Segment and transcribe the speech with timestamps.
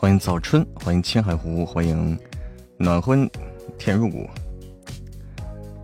[0.00, 2.16] 欢迎早春，欢迎青海湖，欢迎
[2.76, 3.28] 暖婚
[3.76, 4.30] 天入骨，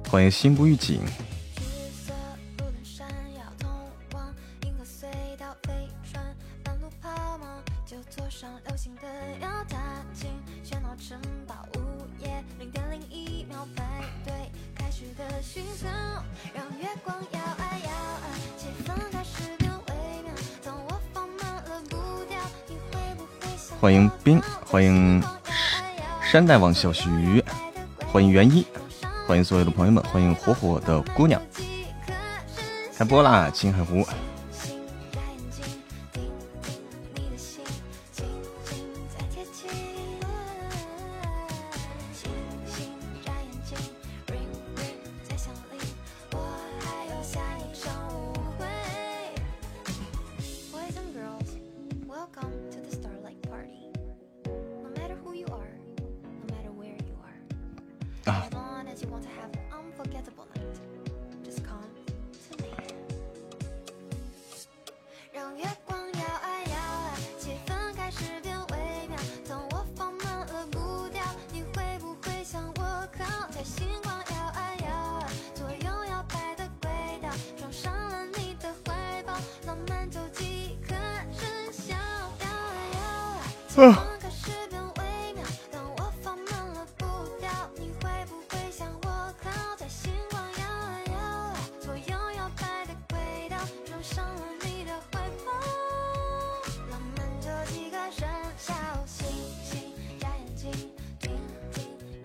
[0.08, 1.00] 欢迎心不预警。
[24.75, 25.22] 欢迎
[26.20, 27.08] 山大王小徐，
[28.11, 28.67] 欢迎袁一，
[29.25, 31.41] 欢迎所有的朋友们，欢迎火火的姑娘，
[32.98, 33.48] 开播啦！
[33.55, 34.05] 青海湖。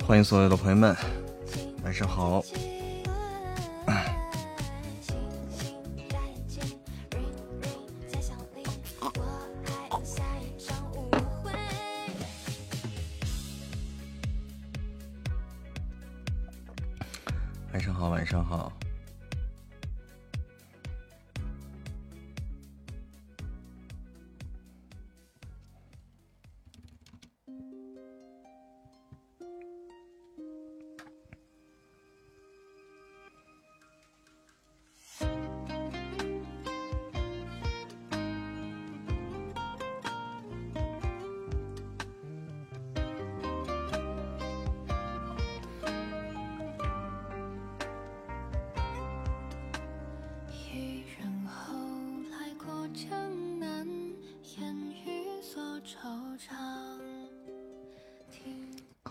[0.06, 0.96] 欢迎所有的朋友们，
[1.84, 2.44] 晚上好。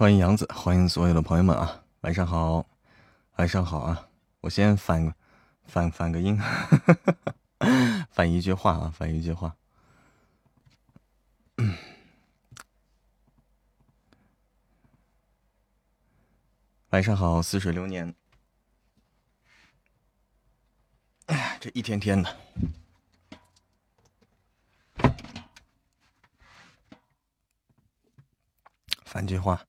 [0.08, 1.84] 欢迎杨子，欢迎所有的朋友们啊！
[2.00, 2.66] 晚上好，
[3.36, 4.08] 晚上好啊！
[4.40, 5.14] 我先反
[5.66, 6.40] 反反个音，
[8.10, 9.54] 反一句话啊，反一句话。
[16.88, 18.14] 晚上好，似水流年。
[21.26, 22.34] 哎，这一天天的。
[29.18, 29.66] 反句话。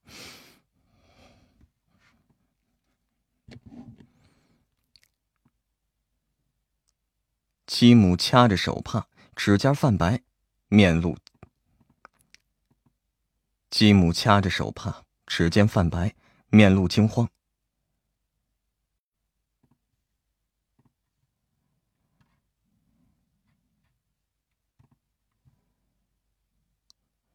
[7.66, 10.22] 继母掐着手帕，指尖泛白，
[10.68, 11.18] 面露。
[13.72, 16.14] 继母掐着手帕，指尖泛白，
[16.50, 17.28] 面露惊慌。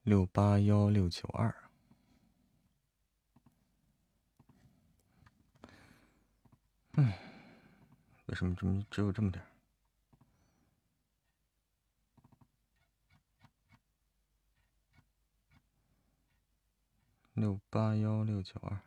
[0.04, 1.63] 六八幺六九二。
[6.96, 7.12] 嗯，
[8.26, 9.44] 为什么这么只有这么点
[17.32, 18.80] 六八幺六九二，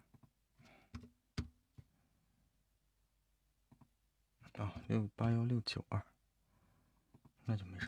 [4.64, 6.02] 啊，六八幺六九二，
[7.44, 7.88] 那就没啥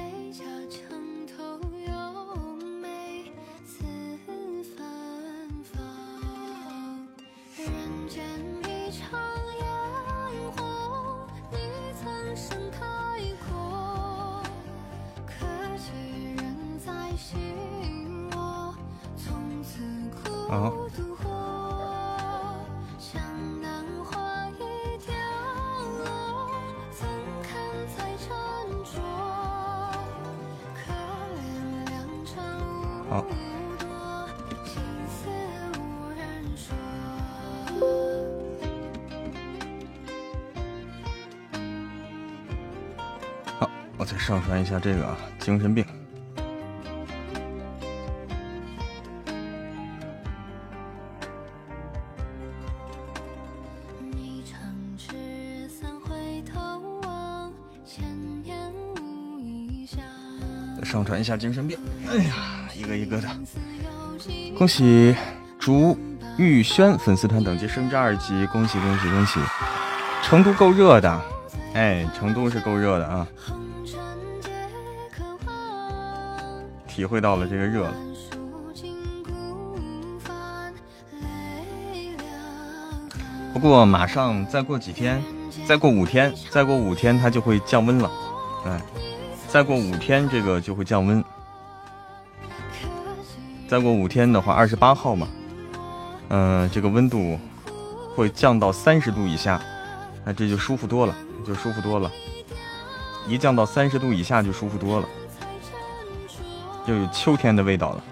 [20.51, 20.73] 好。
[33.09, 33.25] 好。
[43.57, 45.85] 好，我再上传一下这个啊精神病。
[61.31, 61.79] 下精神病，
[62.09, 62.33] 哎呀，
[62.75, 63.29] 一个一个的，
[64.57, 65.15] 恭喜
[65.57, 65.97] 竹
[66.37, 69.39] 玉轩粉丝团等级升至二级，恭喜恭喜恭喜！
[70.21, 71.21] 成都够热的，
[71.73, 73.25] 哎，成都是够热的啊，
[76.85, 77.93] 体会到了这个热了。
[83.53, 85.23] 不过马上再过几天，
[85.65, 88.11] 再过五天，再过五天它就会降温了，
[88.65, 88.81] 哎。
[89.51, 91.21] 再过五天，这个就会降温。
[93.67, 95.27] 再过五天的话，二十八号嘛，
[96.29, 97.37] 嗯，这个温度
[98.15, 99.61] 会降到三十度以下，
[100.23, 101.13] 那这就舒服多了，
[101.45, 102.09] 就舒服多了。
[103.27, 105.07] 一降到三十度以下，就舒服多了，
[106.87, 108.03] 就有秋天的味道了。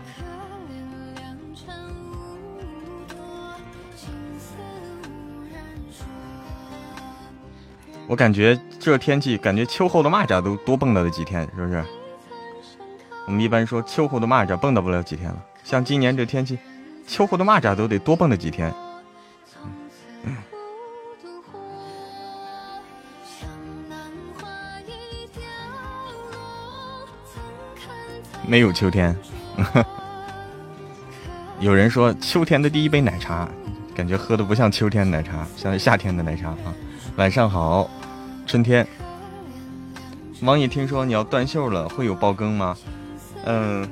[8.10, 11.86] 我感觉这天气，感觉秋后的蚂蚱都多蹦跶了几天，是不是？
[13.28, 16.58] 我们一般说秋后的蚂蚱蹦跶不了几天了，像今年这天气，
[17.06, 18.74] 秋后的蚂蚱都得多蹦跶几天。
[28.48, 29.16] 没有秋天，
[31.62, 33.48] 有人说秋天的第一杯奶茶，
[33.94, 36.74] 感觉喝的不像秋天奶茶，像夏天的奶茶啊。
[37.16, 37.88] 晚上好。
[38.50, 38.88] 春天，
[40.42, 42.76] 王爷听说你要断袖了，会有爆更吗？
[43.46, 43.88] 嗯，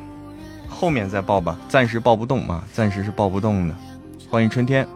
[0.67, 3.75] 后面再爆吧，暂时爆不动嘛，暂时是爆不动的。
[4.31, 4.87] 欢迎春天，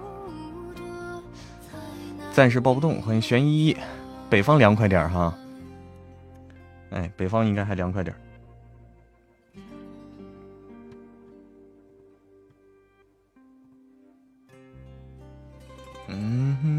[2.33, 2.99] 暂时爆不动。
[3.03, 3.77] 欢迎玄一，
[4.31, 5.31] 北方凉快点哈。
[6.89, 8.15] 哎，北方应该还凉快点
[16.11, 16.71] Mm-hmm.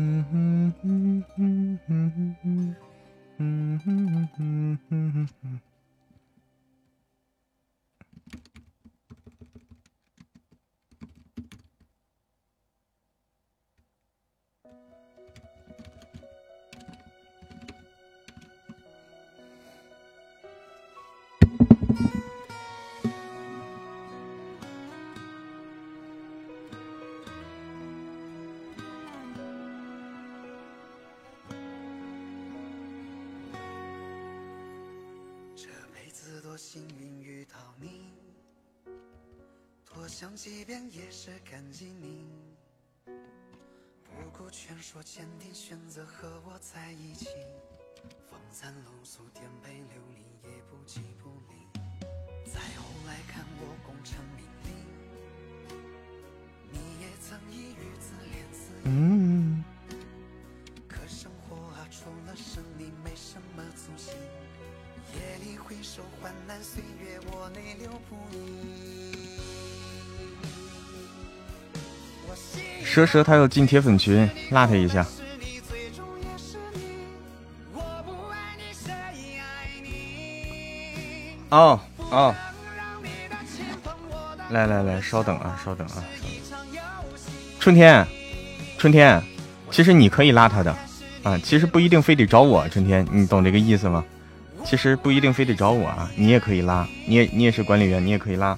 [40.12, 42.26] 想即便也是感激你，
[43.07, 47.28] 不顾劝说，坚定选择和我在一起。
[48.31, 51.81] 风餐露宿，颠沛流离，也不弃不离。
[52.45, 55.75] 再后来看我功成名利，
[56.71, 58.90] 你也曾以与自怜自哀。
[58.90, 59.64] 嗯。
[60.87, 64.12] 可生活啊，除了胜利，没什么足迹。
[65.14, 69.62] 夜里回首，患难岁月，我泪流不已。
[72.84, 75.06] 蛇蛇他要进铁粉群，拉他一下。
[81.50, 81.78] 哦，
[82.10, 82.34] 哦！
[84.50, 86.04] 来来来，稍等啊，稍等啊，
[87.60, 88.06] 春天，
[88.78, 89.22] 春天，
[89.70, 90.74] 其实你可以拉他的
[91.22, 94.04] 啊，其实不一定非得找我，春天，你懂这个意思吗？
[94.64, 98.56] 其实不一定非得找我啊，你也可以拉，你也你也是管理员，你也可以拉。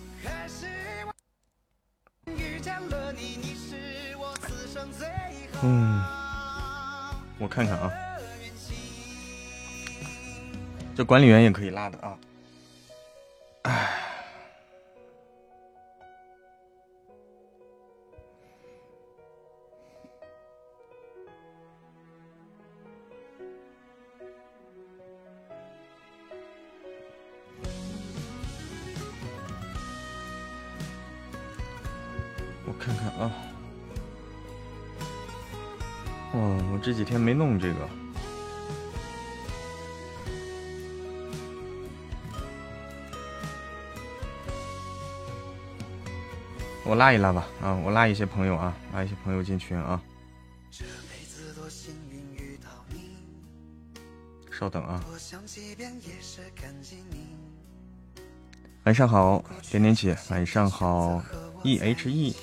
[5.67, 6.05] 嗯，
[7.39, 7.91] 我看看啊，
[10.95, 12.19] 这管理员也可以拉的啊。
[13.63, 14.04] 哎。
[36.95, 37.89] 几天没弄这个，
[46.85, 47.75] 我拉一拉吧啊！
[47.85, 50.01] 我拉一些朋友啊，拉一些朋友进群啊。
[54.51, 55.05] 稍等啊。
[58.85, 60.17] 晚上好，点点姐。
[60.31, 61.23] 晚上好
[61.65, 62.37] ，E H E。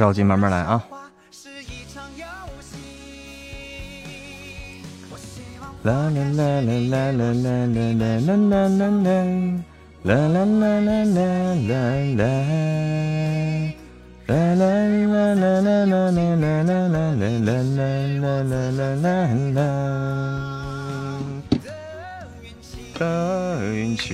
[0.00, 0.82] 着急，慢慢来啊。
[5.82, 9.12] 啦啦啦啦啦啦啦啦啦啦啦。
[10.02, 11.20] 啦啦啦啦啦
[11.68, 11.84] 啦
[12.16, 12.24] 啦，
[14.26, 14.64] 啦啦
[15.04, 17.12] 啦啦啦啦啦啦啦啦
[18.00, 19.04] 啦啦啦啦
[19.52, 19.60] 啦，
[22.98, 23.00] 的
[23.74, 24.08] 运气。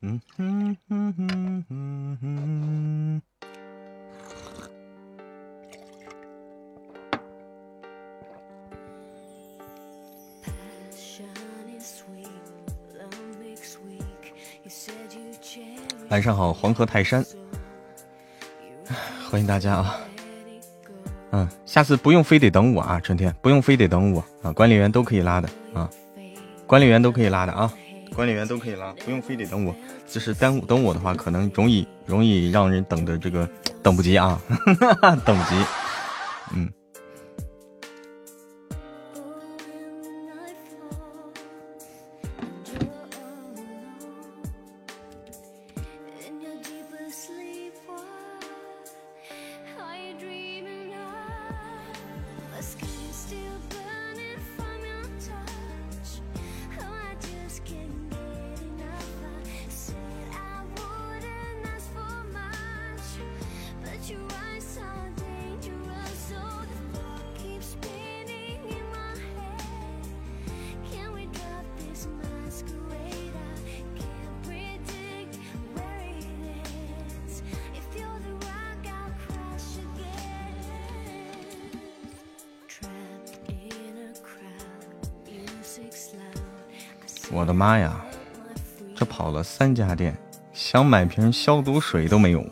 [0.00, 3.22] 嗯哼哼哼哼哼。
[16.10, 17.24] 晚上好，黄河泰山，
[19.28, 20.00] 欢迎大家啊！
[21.32, 25.90] 嗯，下次不用非得等我啊，春天不用非得等我啊，管理员都可以拉的啊，
[26.68, 27.72] 管理员都可以拉的啊。
[28.14, 29.74] 管理员都可以拉，不用非得等我。
[30.06, 33.48] 就是耽误等我的话，可能容易容易让人等的这个
[33.82, 34.40] 等不及啊，
[35.24, 35.54] 等不及。
[89.58, 90.16] 三家店，
[90.52, 92.46] 想买瓶消毒水都没有。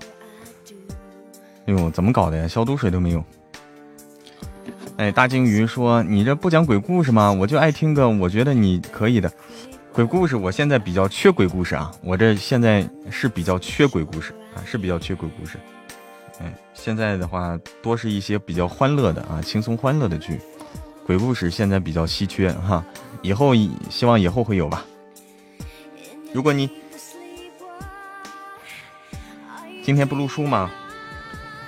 [1.66, 2.48] 哎呦，怎么搞的呀？
[2.48, 3.22] 消毒水都没有。
[4.96, 7.30] 哎，大鲸鱼说：“你这不讲鬼故事吗？
[7.30, 9.32] 我就爱听个，我觉得你可以的。
[9.92, 15.60] 鬼故事，我现在比较缺鬼故事啊，我这现在是比较缺鬼故事啊，是比较缺鬼故事。
[16.40, 20.40] 哎，现在的话多是一些比较欢乐的啊，轻松欢乐的剧。
[21.06, 22.84] 鬼故事现在比较稀缺哈，
[23.22, 23.52] 以后
[23.88, 24.84] 希望以后会有吧。
[26.32, 26.68] 如果你
[29.86, 30.68] 今天不录书吗？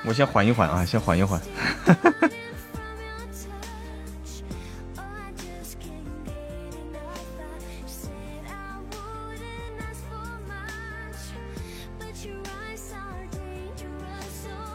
[0.05, 1.41] 我先缓一缓啊，先缓一缓。”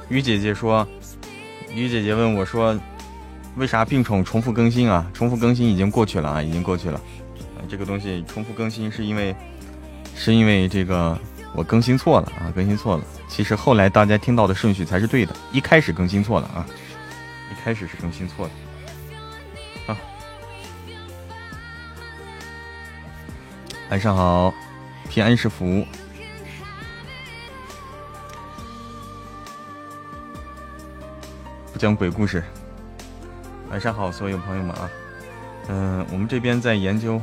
[0.08, 0.88] 于姐姐说
[1.76, 2.80] ：“于姐姐问我说，
[3.58, 5.06] 为啥病宠重复更新啊？
[5.14, 7.02] 重复更新已经过去了啊，已经过去了。
[7.68, 9.36] 这个东西重复更新是因为，
[10.16, 11.20] 是因为这个
[11.56, 13.04] 我更新错了啊，更新错了。
[13.28, 16.66] 其实后来大家听到的顺序才是对的，一开始更新错了啊，
[17.52, 19.94] 一开始是更新错的。
[19.94, 19.98] 啊，
[23.90, 24.54] 晚上好，
[25.10, 25.86] 平安是福。”
[31.72, 32.44] 不讲鬼故事。
[33.70, 34.90] 晚上好，所有朋友们啊，
[35.68, 37.22] 嗯，我们这边在研究。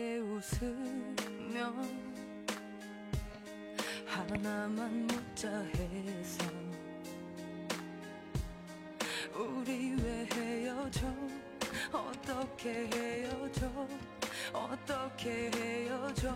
[0.00, 1.74] 함께 웃으면
[4.06, 6.44] 하나만 묻자 해서
[9.34, 11.06] 우리 왜 헤어져?
[11.92, 13.70] 어떻게 헤어져?
[14.54, 16.34] 어떻게 헤어져?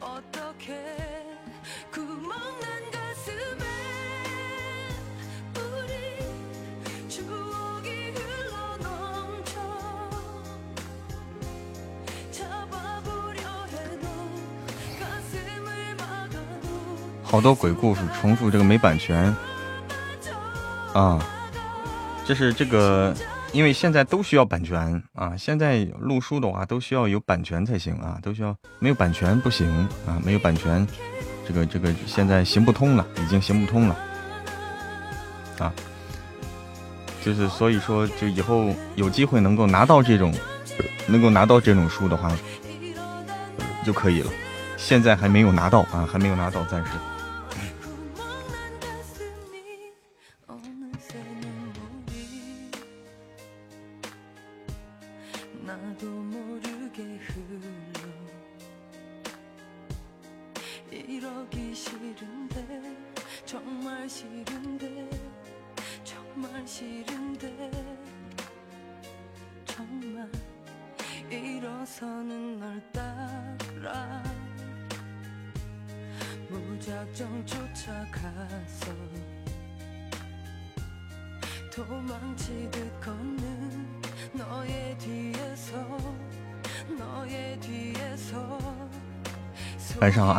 [0.00, 0.96] 어떻게?
[1.90, 3.69] 구멍난 가슴에
[17.30, 19.32] 好多鬼故事重复，这个没版权
[20.92, 21.24] 啊，
[22.26, 23.14] 这是这个，
[23.52, 29.70] 因为现在都需要版权啊，现在录书的话都需要有版权才行啊，都需要没有版权不行
[30.08, 30.84] 啊，没有版权，
[31.46, 33.96] 这个这个现在行不通了，已经行不通了
[35.60, 35.72] 啊，
[37.24, 40.34] 就是所以说，就以后有机会能够拿到这种，
[41.06, 42.28] 能够拿到这种书的话
[43.86, 44.30] 就可以了，
[44.76, 46.90] 现在还没有拿到啊，还没有拿到，暂时。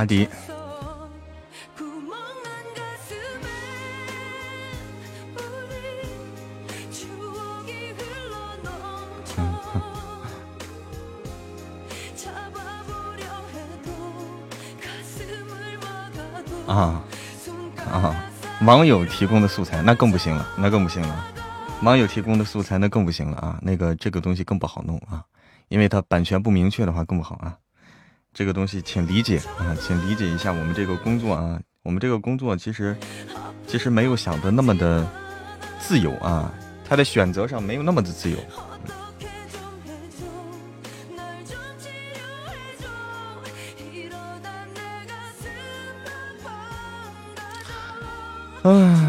[0.02, 0.28] 阿迪。
[16.66, 17.04] 啊，
[17.92, 18.16] 啊，
[18.66, 21.28] 网友提供的素材那更不行了，那更不行了。
[21.84, 25.24] 网友提供的素材那更不行了啊，那个这个东西更不好弄啊，
[25.68, 27.56] 因为它版权不明确的话更不好啊。
[28.34, 32.96] 这个东西请理解啊，请理解一下我们这个工作啊，我们这个工作其实
[33.68, 35.06] 其实没有想的那么的
[35.80, 36.52] 自由啊，
[36.88, 38.38] 他的选择上没有那么的自由。
[48.64, 49.01] 嗯，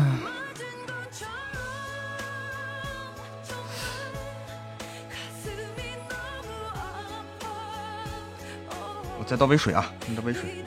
[9.32, 10.62] 再倒杯水啊，你倒杯水。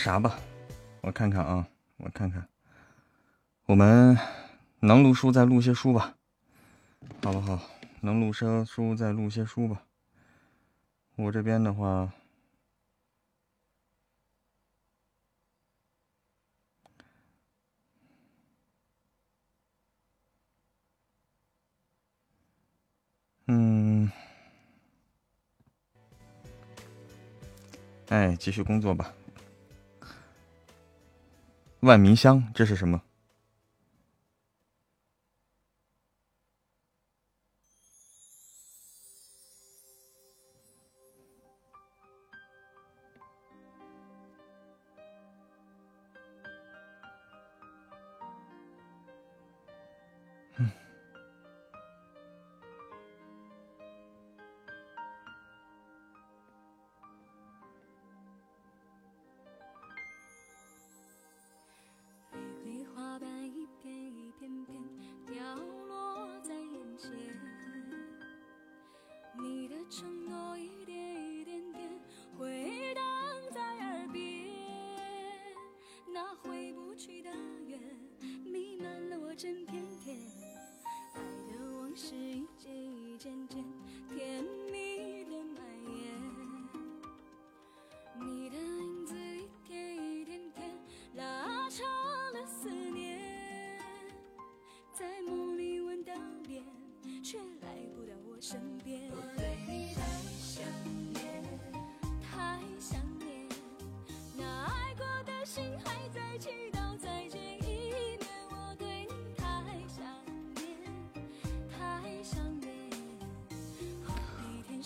[0.00, 0.40] 啥吧，
[1.02, 2.48] 我看看啊，我看看，
[3.66, 4.16] 我们
[4.80, 6.16] 能录书再录些书吧，
[7.22, 7.60] 好不好？
[8.00, 9.82] 能录些书再录些书吧。
[11.16, 12.10] 我这边的话，
[23.48, 24.10] 嗯，
[28.08, 29.12] 哎，继续工作吧。
[31.90, 33.02] 万民香，这是什么？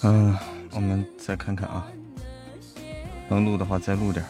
[0.03, 0.37] 嗯，
[0.73, 1.87] 我们再看看啊，
[3.29, 4.25] 能录的话再录点。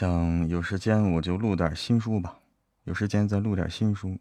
[0.00, 2.34] 想有时间我就录点新书吧，
[2.84, 4.16] 有时间再录点新书。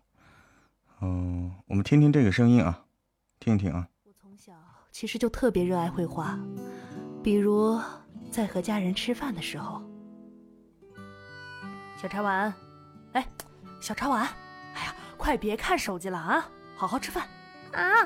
[1.00, 2.84] 嗯，我们听听这个声音啊，
[3.40, 3.88] 听听啊。
[4.04, 4.52] 我从小
[4.92, 6.38] 其实就特别热爱绘画，
[7.24, 7.80] 比如
[8.30, 9.82] 在和家人吃饭的时候。
[11.96, 12.54] 小茶碗，
[13.14, 13.26] 哎，
[13.80, 14.24] 小茶碗，
[14.74, 17.26] 哎呀，快别看手机了啊，好好吃饭。
[17.72, 18.04] 啊，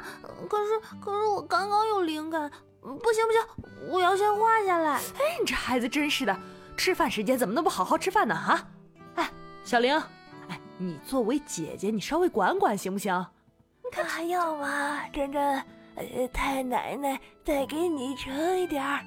[0.48, 4.98] 可是可是我刚刚有灵感，不行不行，我要先画下来。
[4.98, 6.40] 哎，你这孩子真是的。
[6.76, 8.36] 吃饭时间怎么能不好好吃饭呢？
[8.36, 8.70] 啊，
[9.16, 9.30] 哎，
[9.64, 9.96] 小玲，
[10.50, 13.26] 哎，你作为姐姐，你稍微管管行不行？
[14.06, 15.64] 还要吗，珍珍？
[15.96, 19.04] 呃，太奶奶再给你盛一点儿。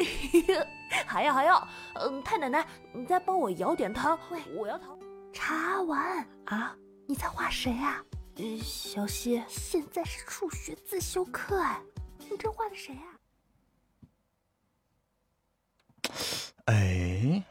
[1.05, 4.17] 还要还要，嗯，太奶奶，你再帮我舀点汤。
[4.31, 4.97] 喂，我要汤。
[5.33, 6.77] 茶碗啊，
[7.07, 8.01] 你在画谁啊？
[8.37, 9.43] 呃小溪。
[9.49, 11.83] 现在是数学自修课哎，
[12.31, 13.07] 你这画的谁啊？
[16.67, 17.43] 哎，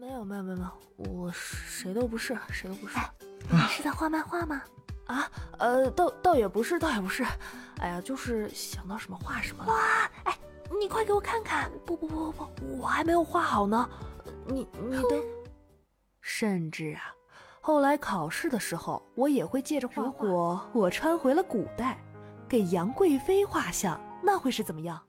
[0.00, 2.98] 没有没有没有没有，我谁都不是，谁都不是。
[3.50, 4.62] 你是在画漫画吗？
[5.06, 7.24] 啊，呃，倒倒也不是，倒也不是。
[7.78, 9.72] 哎呀，就是想到什么画什么了。
[9.72, 10.38] 哇，哎，
[10.80, 11.70] 你快给我看看！
[11.86, 13.88] 不不不不不，我还没有画好呢。
[14.46, 15.22] 你你的，
[16.20, 17.14] 甚至啊，
[17.60, 20.02] 后来考试的时候，我也会借着画画。
[20.02, 21.98] 如果我穿回了古代，
[22.48, 25.00] 给杨贵妃画像，那会是怎么样？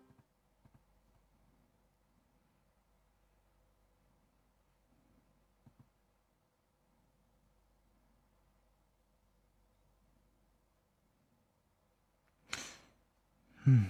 [13.67, 13.87] 嗯，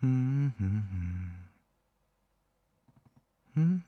[0.00, 0.84] 嗯嗯
[3.54, 3.82] 嗯，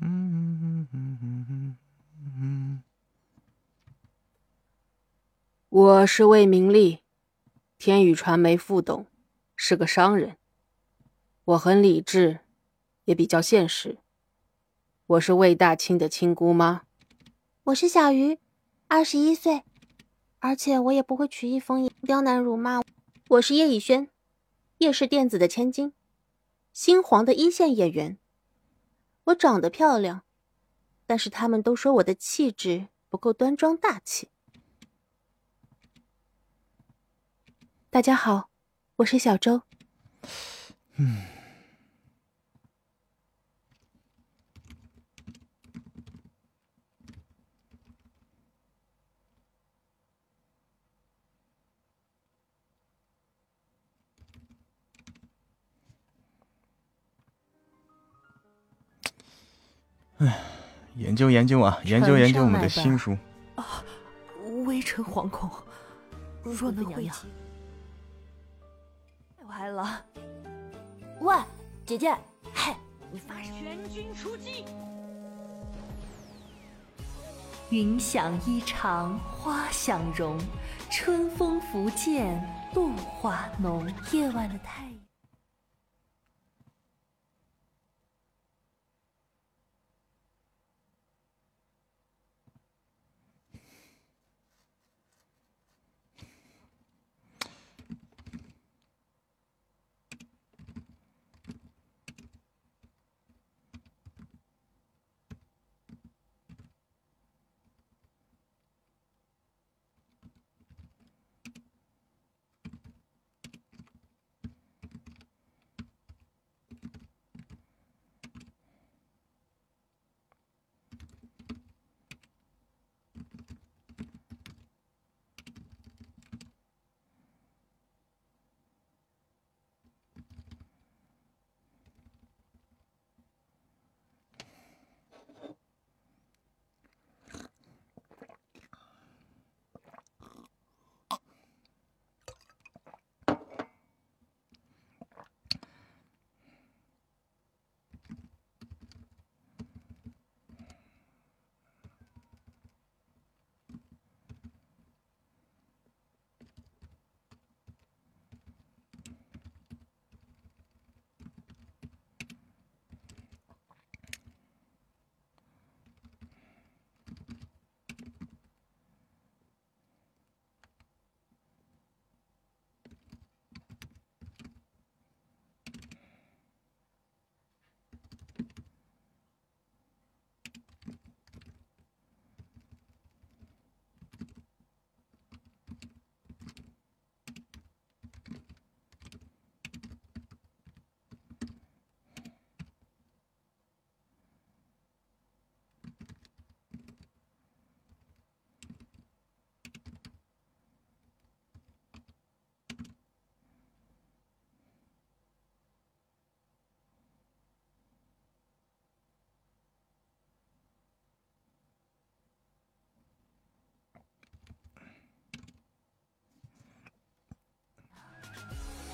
[0.00, 1.76] 嗯嗯嗯嗯
[2.38, 2.82] 嗯，
[5.78, 7.00] 我是魏明利，
[7.76, 9.04] 天宇传媒副董，
[9.54, 10.38] 是个商人。
[11.44, 12.38] 我很理智，
[13.04, 13.98] 也比较现实。
[15.06, 16.84] 我是魏大清的亲姑妈。
[17.64, 18.38] 我是小鱼，
[18.88, 19.64] 二十一岁，
[20.38, 22.80] 而且我也不会曲意风言、刁难辱骂。
[23.28, 24.08] 我是叶以轩，
[24.78, 25.92] 叶氏电子的千金，
[26.72, 28.16] 新黄的一线演员。
[29.24, 30.22] 我长得漂亮，
[31.04, 34.30] 但是他们都说我的气质不够端庄大气。
[37.96, 38.50] 大家好，
[38.96, 39.62] 我是小周。
[40.96, 41.22] 嗯。
[60.18, 60.38] 哎，
[60.96, 63.16] 研究研究啊，研究研究我们的新书
[63.54, 63.82] 啊！
[64.66, 65.50] 微臣惶恐，
[66.42, 67.45] 若能会齐，太歪
[69.76, 70.02] 了。
[71.20, 71.36] 喂，
[71.84, 72.10] 姐姐，
[72.54, 72.74] 嘿，
[73.12, 73.58] 你发什么？
[73.60, 74.64] 全军出击！
[77.68, 80.38] 云想衣裳花想容，
[80.90, 83.86] 春风拂槛露华浓。
[84.12, 85.05] 夜晚的太。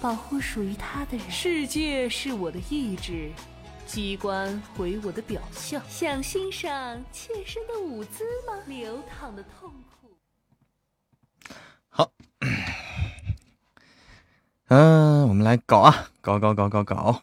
[0.03, 1.31] 保护属于他的人。
[1.31, 3.31] 世界是我的意志，
[3.87, 5.81] 机关回我的表象。
[5.89, 8.61] 想欣赏妾身的舞姿吗？
[8.67, 10.19] 流淌的痛苦。
[11.89, 12.13] 好，
[14.67, 17.23] 嗯， 我们来搞啊，搞搞搞搞搞。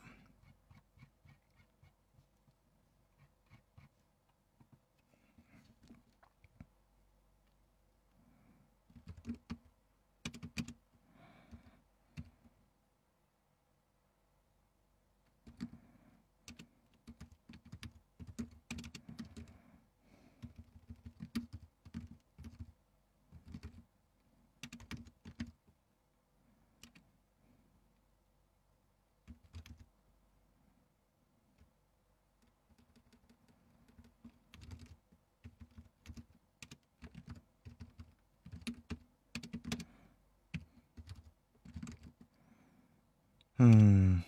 [43.61, 44.23] 嗯，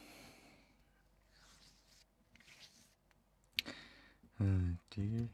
[4.39, 5.29] 嗯，第。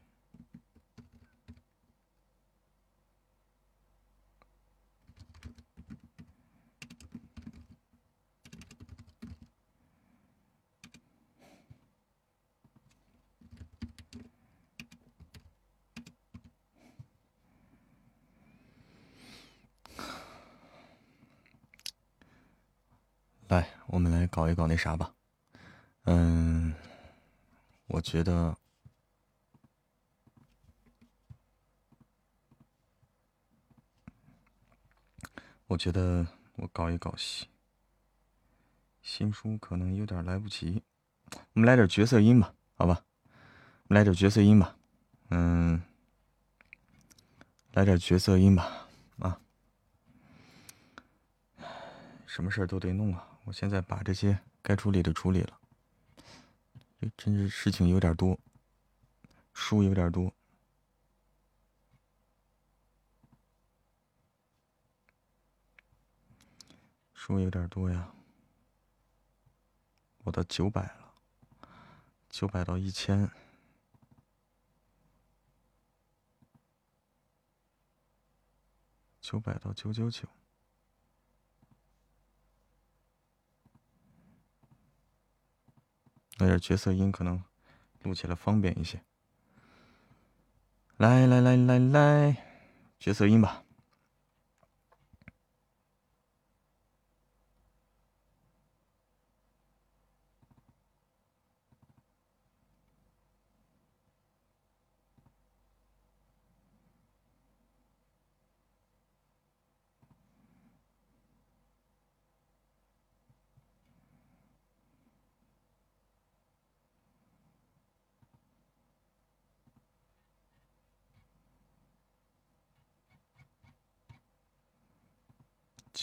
[23.48, 25.12] 来，我们来搞一搞那啥吧。
[26.04, 26.72] 嗯，
[27.88, 28.56] 我觉得，
[35.66, 36.24] 我觉得
[36.54, 37.48] 我搞一搞新
[39.02, 40.84] 新书可能有点来不及。
[41.54, 43.04] 我们来点角色音吧，好吧？
[43.88, 44.76] 我们来点角色音吧。
[45.30, 45.82] 嗯，
[47.72, 48.86] 来点角色音吧。
[49.18, 49.40] 啊，
[52.24, 53.24] 什么事儿都得弄啊。
[53.48, 55.58] 我现在把这些该处理的处理了，
[57.16, 58.38] 真是事情有点多，
[59.54, 60.34] 书有点多，
[67.14, 68.12] 书有点多呀。
[70.24, 71.14] 我到九百了，
[72.28, 73.30] 九百到一千，
[79.22, 80.28] 九百到九九九。
[86.38, 87.42] 那点角色音，可能
[88.02, 89.00] 录起来方便一些。
[90.96, 92.36] 来来来来来，
[92.98, 93.64] 角色音吧。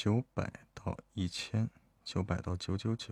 [0.05, 1.67] 九百到一千，
[2.03, 3.11] 九百到九九九。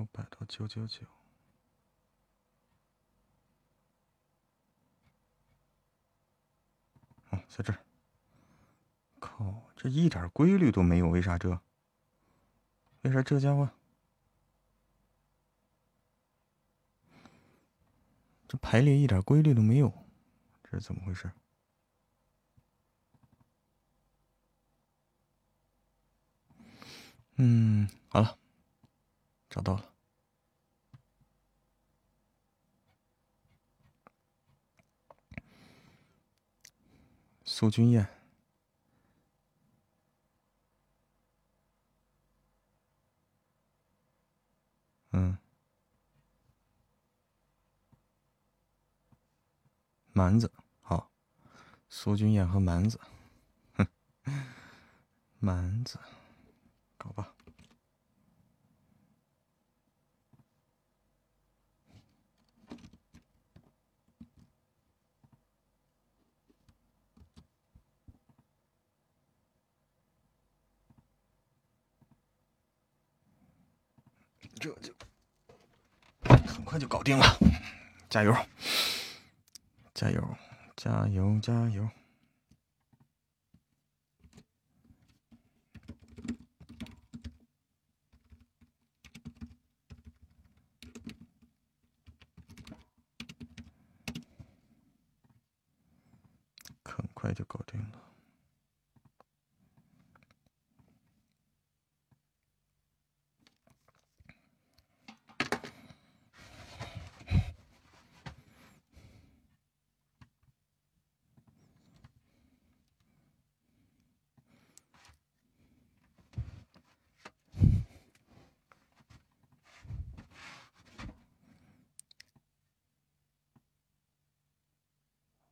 [0.00, 1.04] 九百到九九九，
[7.28, 7.78] 哦，在这儿。
[9.18, 11.60] 靠，这一点规律都没有，为啥这？
[13.02, 13.68] 为啥这家伙？
[18.48, 19.92] 这排列一点规律都没有，
[20.64, 21.30] 这是怎么回事？
[27.36, 28.39] 嗯，好了。
[29.50, 29.92] 找到了，
[37.44, 38.08] 苏君燕。
[45.12, 45.36] 嗯，
[50.12, 51.10] 蛮子，好，
[51.88, 53.00] 苏君燕和蛮子，
[53.74, 53.88] 哼，
[55.40, 55.98] 蛮子，
[56.96, 57.34] 搞吧。
[74.60, 74.94] 这就
[76.46, 77.24] 很快就搞定了，
[78.10, 78.36] 加油！
[79.94, 80.36] 加油！
[80.76, 81.40] 加油！
[81.40, 81.88] 加油！
[96.84, 98.09] 很快就搞定了。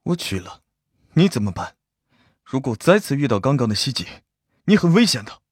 [0.08, 0.62] 我去了，
[1.14, 1.76] 你怎么办？
[2.42, 4.06] 如果再次遇到刚刚的袭击，
[4.64, 5.42] 你很危险的。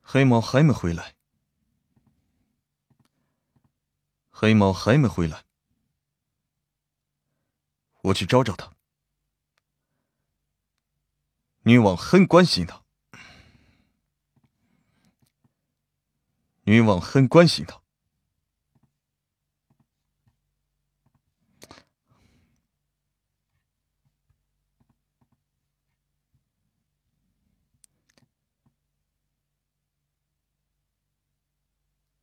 [0.00, 1.16] 黑猫还没回来，
[4.30, 5.43] 黑猫还没回来。
[8.04, 8.70] 我去找找他。
[11.62, 12.82] 女王很关心他，
[16.64, 17.80] 女王很关心他。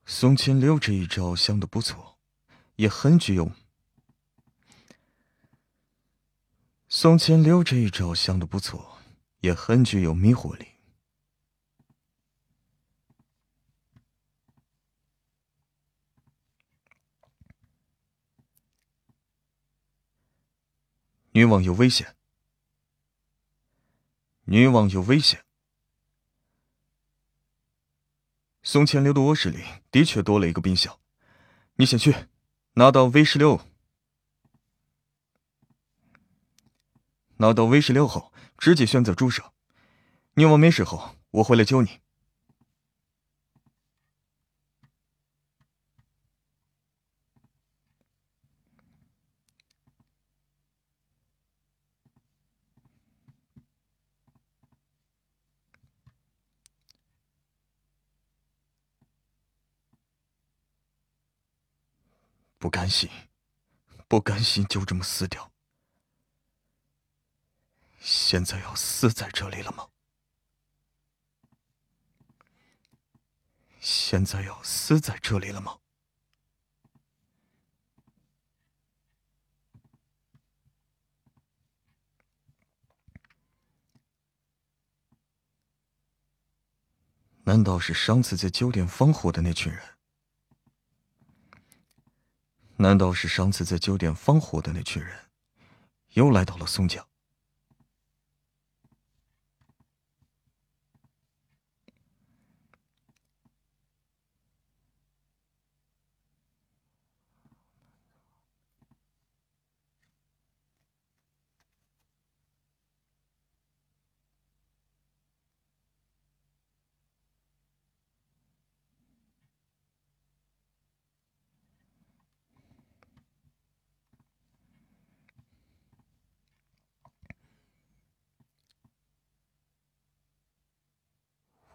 [0.05, 2.19] 宋千六这一招想的不错，
[2.75, 3.51] 也很具有。
[6.93, 8.97] 宋千六这一招想的不错，
[9.39, 10.67] 也很具有迷惑力。
[21.31, 22.17] 女王有危险，
[24.43, 25.45] 女王有危险。
[28.63, 30.99] 宋千六的卧室里的确多了一个冰箱，
[31.75, 32.13] 你先去
[32.73, 33.70] 拿到 V 十六。
[37.41, 39.51] 拿到 V 十六后，直接选择注射。
[40.35, 41.99] 你我没事后，我回来救你。
[62.59, 63.09] 不甘心，
[64.07, 65.50] 不甘心就这么死掉。
[68.03, 69.87] 现在要死在这里了吗？
[73.79, 75.77] 现在要死在这里了吗？
[87.43, 89.97] 难道是上次在酒店放火的那群人？
[92.77, 95.29] 难道是上次在酒店放火的那群人，
[96.13, 97.05] 又来到了宋家？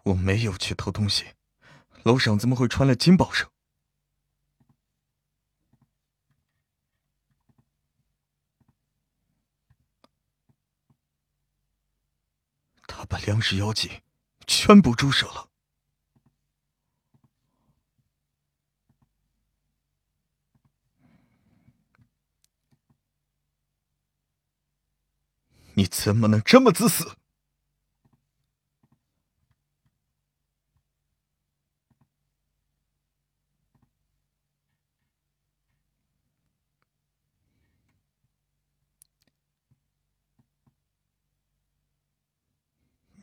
[0.07, 1.25] 我没有去偷东西，
[2.03, 3.49] 楼上怎么会传来警报声？
[12.87, 14.01] 他把粮食药剂
[14.47, 15.49] 全部注射了，
[25.73, 27.17] 你怎么能这么自私？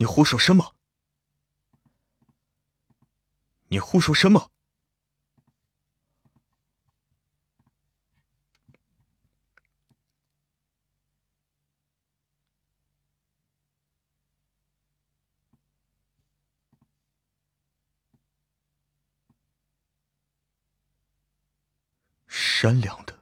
[0.05, 0.75] 你胡说什么？
[3.69, 4.51] 你胡说什么？
[22.27, 23.19] 善良的，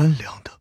[0.00, 0.58] 善良的，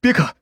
[0.00, 0.36] 别看。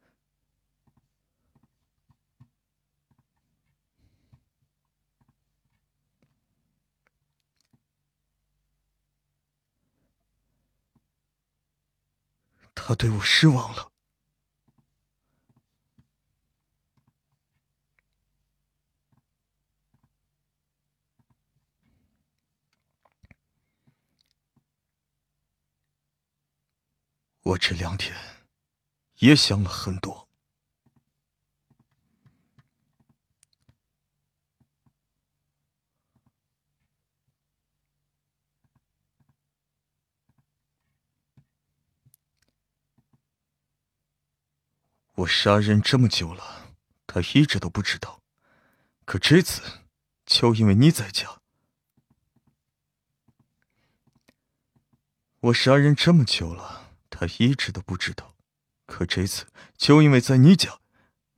[12.74, 13.91] 他对我失望了。
[27.52, 28.16] 我这两天
[29.18, 30.28] 也想了很多。
[45.14, 46.74] 我杀人这么久了，
[47.06, 48.22] 他一直都不知道。
[49.04, 49.62] 可这次，
[50.24, 51.42] 就因为你在家。
[55.40, 56.81] 我杀人这么久了，
[57.12, 58.34] 他一直都不知道。
[58.86, 59.46] 可这次，
[59.76, 60.80] 就因为在你家，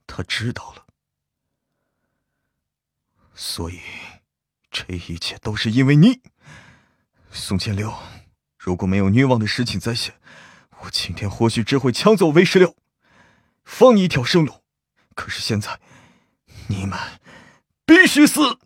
[0.07, 0.87] 他知道了。
[3.35, 3.81] 所以，
[4.71, 6.23] 这一切都是因为你，
[7.31, 7.93] 宋千六。
[8.57, 10.19] 如果没有女王的事情在先，
[10.83, 12.77] 我今天或许只会抢走魏十六。
[13.65, 14.63] 放你一条生路，
[15.15, 15.81] 可是现在，
[16.69, 16.99] 你们
[17.85, 18.59] 必须死！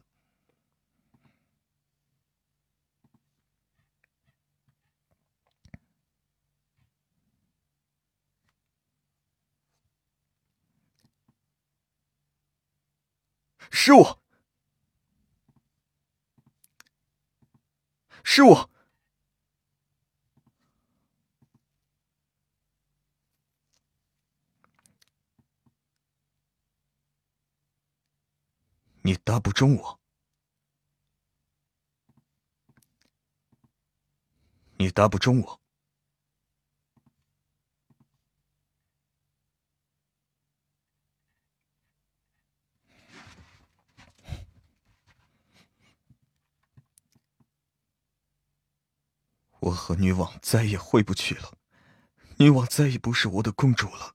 [13.80, 14.20] 是我，
[18.24, 18.70] 是我。
[29.02, 30.00] 你打不中我，
[34.76, 35.60] 你打不中我，
[49.60, 51.58] 我和女王再也回不去了，
[52.38, 54.14] 女王再也不是我的公主了。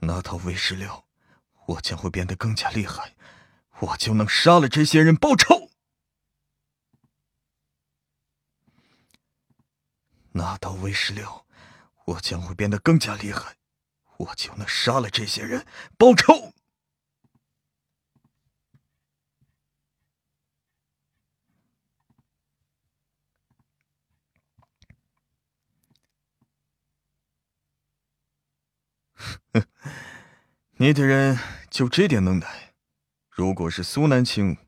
[0.00, 1.04] 拿到 V 十六，
[1.66, 3.14] 我将会变得更加厉害，
[3.80, 5.70] 我就能杀了这些人报仇。
[10.32, 11.46] 拿到 V 十六，
[12.06, 13.56] 我将会变得更加厉害，
[14.16, 16.54] 我就能杀了这些人报仇。
[29.14, 29.40] 哼，
[30.78, 31.38] 你的人
[31.70, 32.74] 就这点能耐？
[33.30, 34.58] 如果是苏南青，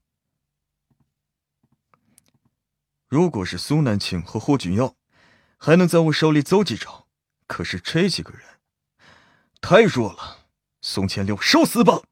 [3.09, 4.97] 如果是苏南青和霍君耀，
[5.59, 7.09] 还能在我手里走几招。
[7.47, 8.61] 可是这几个人
[9.61, 10.47] 太弱了，
[10.81, 12.03] 宋千六，受死吧！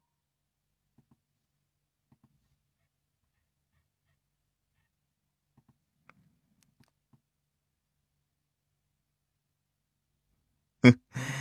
[10.81, 10.99] 哼。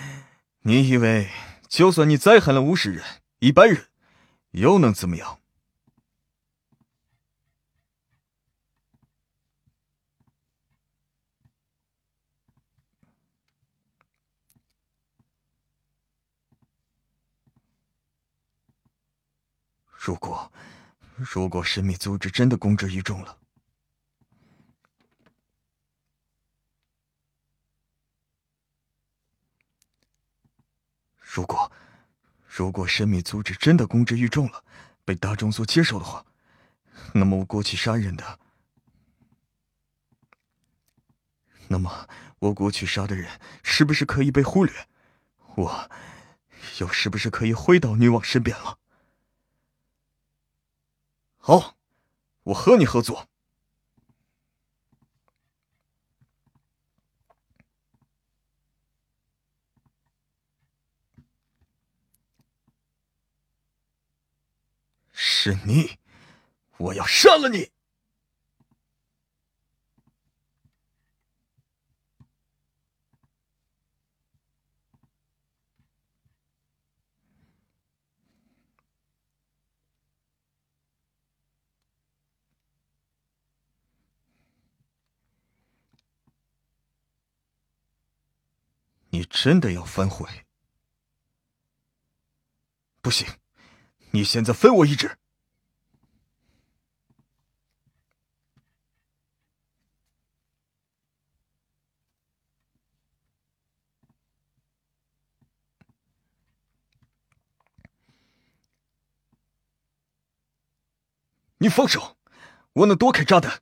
[0.69, 1.31] 你以为，
[1.67, 3.03] 就算你再狠了五十人、
[3.39, 3.87] 一百人，
[4.51, 5.41] 又能怎么样？
[19.91, 20.53] 如果，
[21.17, 23.38] 如果神秘组织真的公之于众了。
[31.39, 31.71] 如果，
[32.49, 34.65] 如果神秘组织真的公之于众了，
[35.05, 36.27] 被大众所接受的话，
[37.15, 38.41] 那么我过去杀人的，
[41.69, 42.09] 那么
[42.41, 44.89] 我过去杀的人是不是可以被忽略？
[45.55, 45.91] 我
[46.81, 48.81] 又是不是可以回到女王身边了？
[51.37, 51.77] 好，
[52.43, 53.29] 我和你合作。
[65.41, 65.99] 是你，
[66.79, 67.71] 我要杀了你！
[89.11, 90.29] 你真的要反悔？
[93.01, 93.25] 不行，
[94.11, 95.17] 你现在分我一只。
[111.61, 112.17] 你放手，
[112.73, 113.61] 我能躲开炸弹。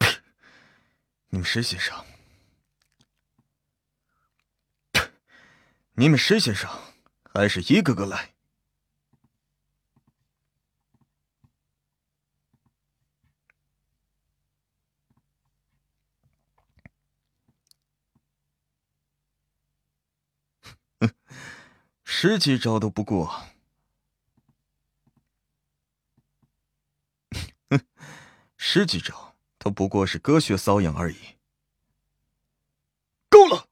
[1.28, 2.06] 你们谁先上？
[5.96, 6.94] 你们谁先上？
[7.34, 8.34] 还是一个个来？
[21.00, 21.14] 哼，
[22.10, 23.26] 十几招都不过，
[27.68, 27.78] 哼，
[28.56, 29.36] 十几招。
[29.58, 31.16] 都不过是割血瘙痒而已，
[33.28, 33.68] 够了！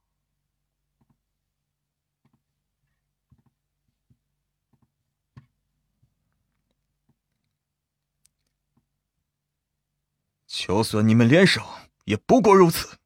[10.46, 11.62] 就算你们联手，
[12.04, 12.98] 也不过如此。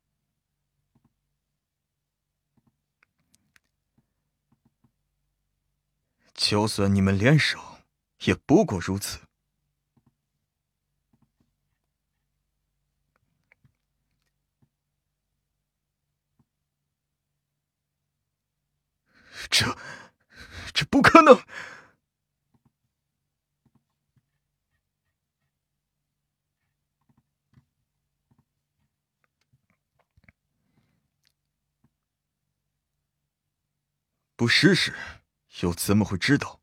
[6.40, 7.60] 就算你们联手，
[8.24, 9.20] 也不过如此。
[19.50, 19.76] 这，
[20.72, 21.44] 这不可能！
[34.36, 34.94] 不试试，
[35.60, 36.60] 又怎么会知道？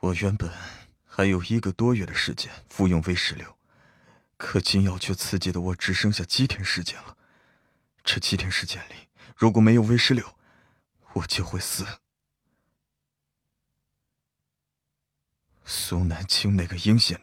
[0.00, 0.50] 我原本
[1.04, 3.58] 还有一个多月的时间服用 V 十六，
[4.38, 7.18] 可金药却刺激的我只剩下几天时间了。
[8.02, 10.36] 这几天时间里，如果没有 V 十六，
[11.14, 11.86] 我就会死。
[15.64, 17.20] 苏南清那个阴险，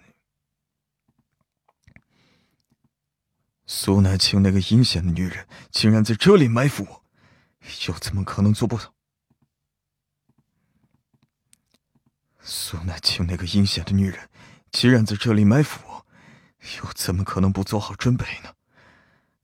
[3.66, 7.04] 苏南清那个阴险的女人竟然在这里埋伏我，
[7.88, 8.94] 又怎么可能做不到？
[12.40, 14.30] 苏南清那个阴险的女人，
[14.72, 16.06] 既然在这里埋伏我，
[16.78, 18.54] 又怎么可能不做好准备呢？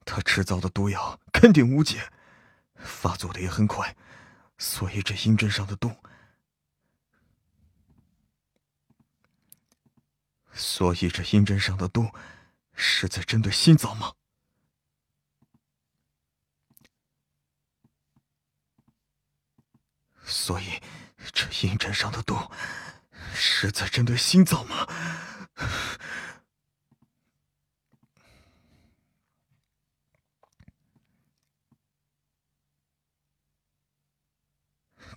[0.06, 2.10] 她制造的毒药肯定无解，
[2.84, 3.96] 发作的也很快，
[4.58, 5.90] 所以这阴针上的毒，
[10.52, 12.10] 所以这阴针上的毒
[12.74, 14.12] 是在针对心脏吗？
[20.24, 20.80] 所以
[21.32, 22.36] 这阴针上的毒。
[23.36, 24.86] 是在针对心脏吗？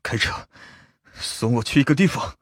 [0.04, 0.48] 开车，
[1.14, 2.38] 送我去一个地方。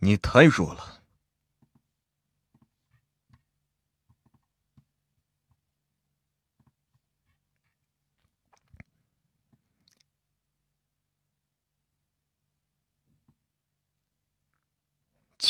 [0.00, 0.93] 你太弱了。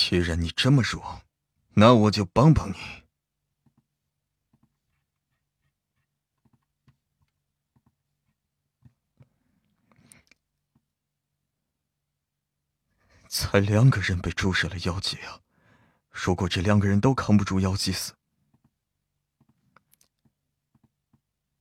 [0.06, 1.22] 既然你这么弱，
[1.76, 2.76] 那我就帮帮你。
[13.30, 15.40] 才两个人被注射了妖剂啊！
[16.10, 18.12] 如果这两个人都扛不住妖剂死，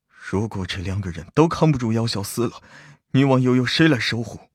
[0.09, 2.61] 如果这两个人都扛不住妖效死了，
[3.11, 4.49] 女王又由谁来守护？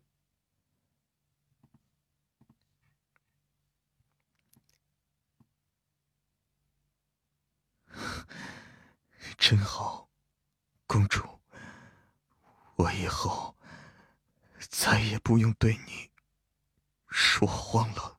[9.39, 10.11] 真好，
[10.86, 11.41] 公主。
[12.74, 13.57] 我以后
[14.68, 16.11] 再也不用对你
[17.09, 18.18] 说谎了。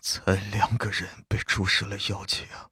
[0.00, 2.70] 才两个人被注射了药剂啊！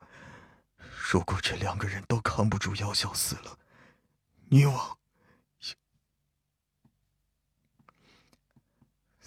[1.12, 3.58] 如果这两个人都扛不住药效死了，
[4.48, 4.98] 女王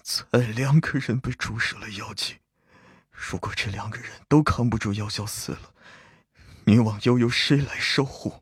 [0.01, 2.39] 才两个人被注射了药剂，
[3.11, 5.75] 如果这两个人都扛不住药效死了，
[6.65, 8.41] 女王又由谁来守护？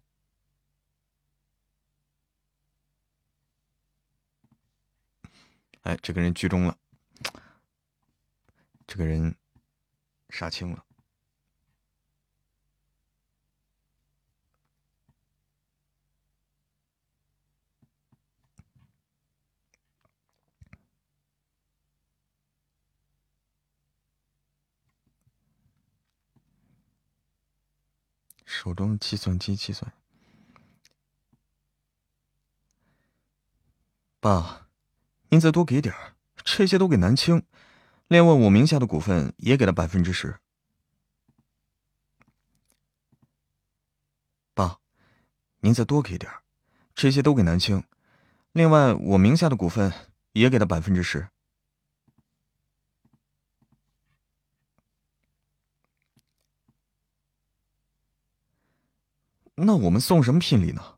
[5.81, 6.77] 哎，这个人剧中了，
[8.87, 9.35] 这个人。
[10.29, 10.83] 杀青了，
[28.63, 29.91] 手中计算机计算。
[34.21, 34.69] 爸，
[35.27, 37.43] 您再多给点儿，这些都给南青。
[38.07, 40.39] 另外，我名下的股份也给了百分之十。
[44.53, 44.79] 爸，
[45.59, 46.43] 您再多给点儿
[46.95, 47.83] 这些都给南青。
[48.53, 49.91] 另外，我名下的股份
[50.31, 51.27] 也给了百分之十。
[59.55, 60.97] 那我们送什么聘礼呢？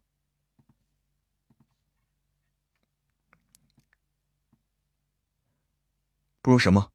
[6.41, 6.91] 不如什么？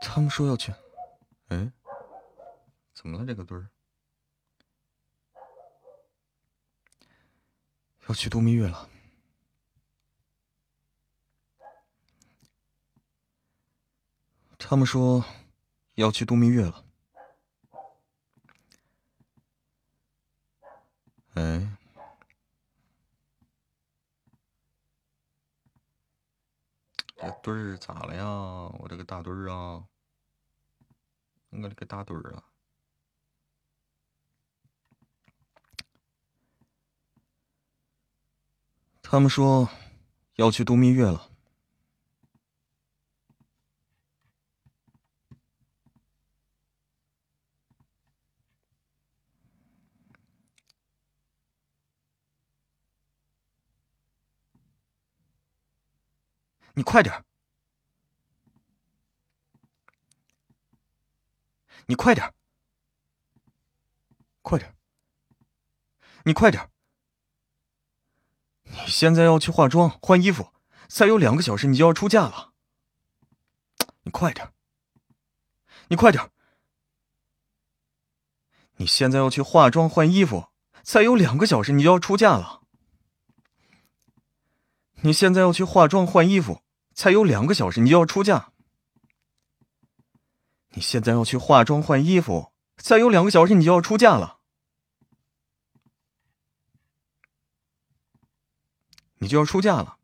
[0.00, 0.72] 他们说要去，
[1.48, 1.72] 哎，
[2.94, 3.26] 怎么了？
[3.26, 3.68] 这个堆儿
[8.08, 8.88] 要去度蜜月了。
[14.58, 15.24] 他们说
[15.94, 16.84] 要去度蜜月了。
[21.34, 21.77] 哎，
[27.18, 28.24] 这墩儿咋了呀？
[28.78, 29.84] 我这个大墩儿啊！
[31.50, 32.44] 我这个大墩儿啊！
[39.02, 39.68] 他们说
[40.36, 41.27] 要去度蜜月了。
[56.78, 57.24] 你快点！
[61.86, 62.32] 你快点，
[64.42, 64.76] 快点，
[66.22, 66.70] 你快点！
[68.62, 70.52] 你现在要去化妆、换衣服，
[70.86, 72.52] 再有两个小时你就要出嫁了。
[74.02, 74.52] 你快点，
[75.88, 76.30] 你快点！
[78.76, 80.50] 你现在要去化妆、换衣服，
[80.84, 82.62] 再有两个小时你就要出嫁了。
[85.02, 86.62] 你现在要去化妆、换衣服，
[86.98, 88.50] 才有两个小时你就要出嫁。
[90.70, 94.40] 你现在要去化妆换衣服，再有两个小时你就要出嫁了，
[99.18, 99.97] 你就要出嫁了。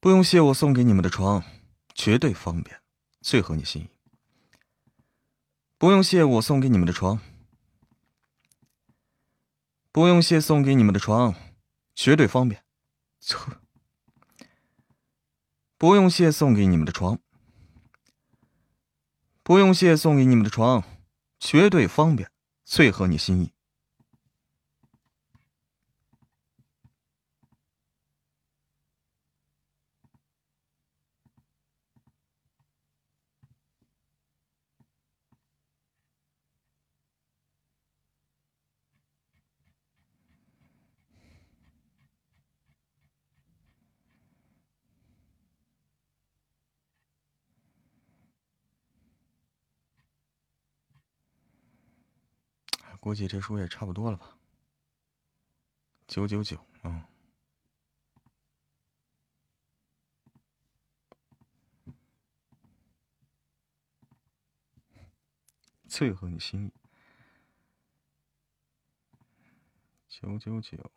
[0.00, 1.44] 不用谢我送给你们的床，
[1.94, 2.80] 绝对方便，
[3.20, 3.90] 最合你心意。
[5.76, 7.20] 不用谢我送给你们的床，
[9.92, 11.34] 不用谢送给你们的床，
[11.94, 12.64] 绝对方便，
[13.20, 13.60] 错。
[15.76, 17.18] 不用谢送给你们的床，
[19.42, 20.82] 不用谢送给你们的床，
[21.38, 22.30] 绝对方便，
[22.64, 23.52] 最合你心意。
[53.00, 54.36] 估计这书也差不多了吧，
[56.06, 57.02] 九九九，嗯，
[65.88, 66.72] 最合你心意，
[70.06, 70.92] 九九九。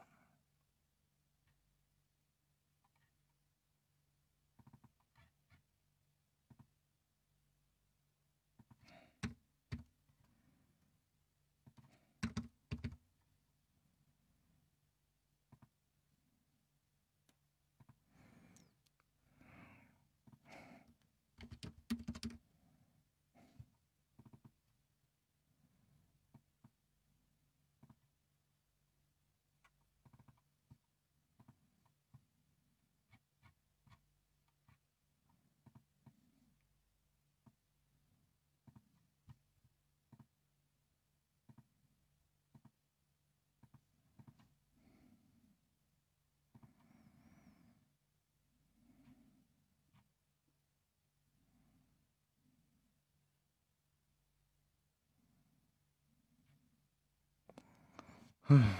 [58.50, 58.76] 嗯，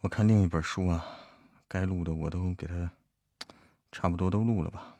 [0.00, 1.04] 我看另一本书啊，
[1.66, 2.92] 该录的我都给他
[3.90, 4.96] 差不多都录了吧。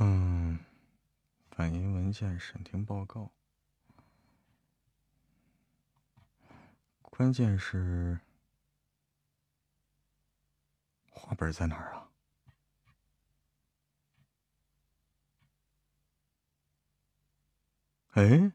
[0.00, 0.58] 嗯，
[1.52, 3.30] 反映文件审听报告，
[7.00, 8.18] 关键是。
[11.24, 12.10] 画本在哪儿啊？
[18.10, 18.52] 哎，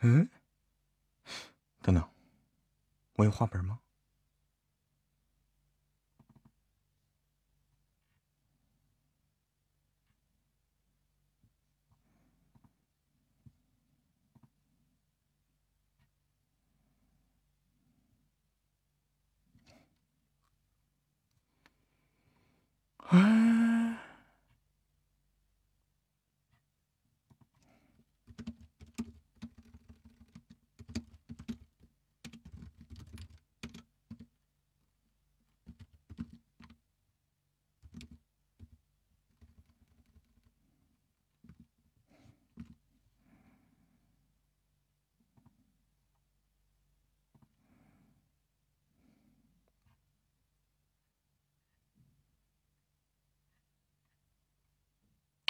[0.00, 0.28] 嗯，
[1.82, 2.10] 等等，
[3.16, 3.81] 我有画本吗？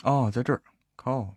[0.03, 0.61] 哦，在这儿，
[0.97, 1.35] 靠。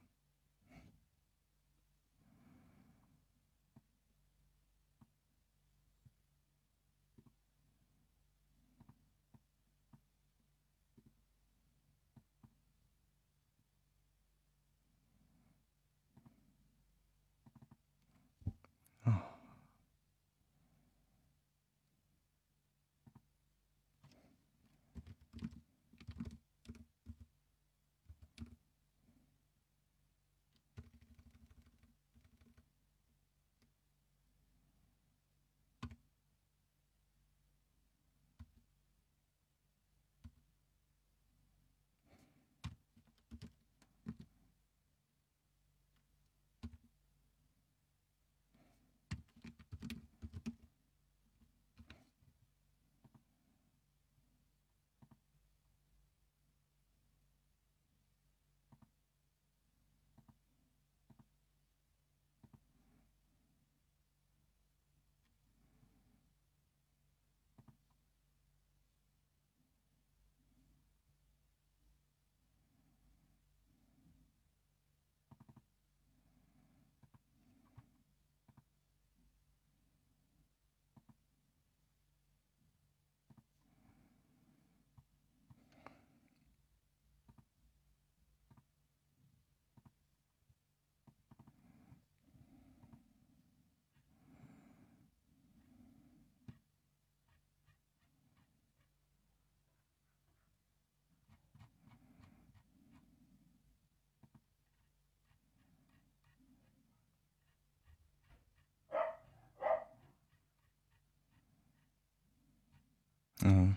[113.48, 113.76] 嗯。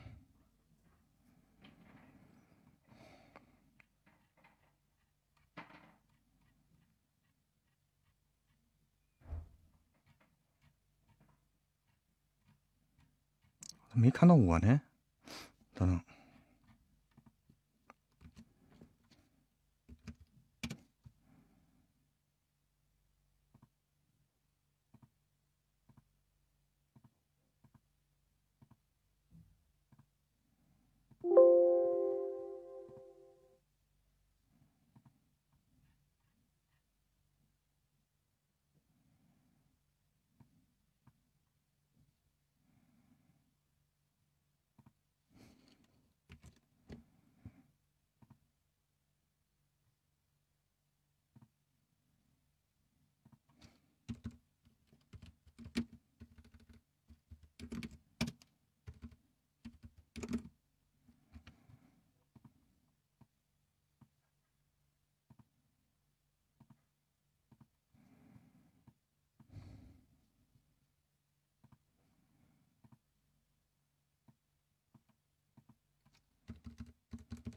[13.92, 14.80] 没看到我呢，
[15.74, 16.17] 等等。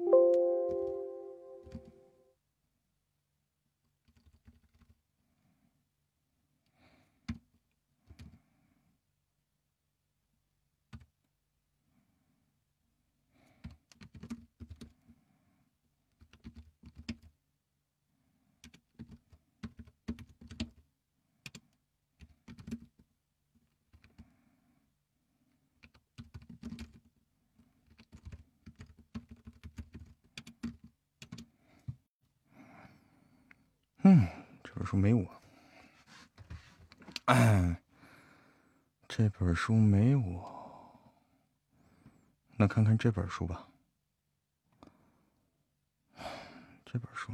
[0.06, 0.51] うん。
[34.04, 34.28] 嗯，
[34.64, 35.42] 这本书没我。
[39.08, 41.00] 这本书没我，
[42.58, 43.68] 那看看这本书吧。
[46.86, 47.32] 这本书？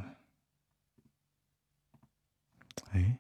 [2.92, 3.18] 哎，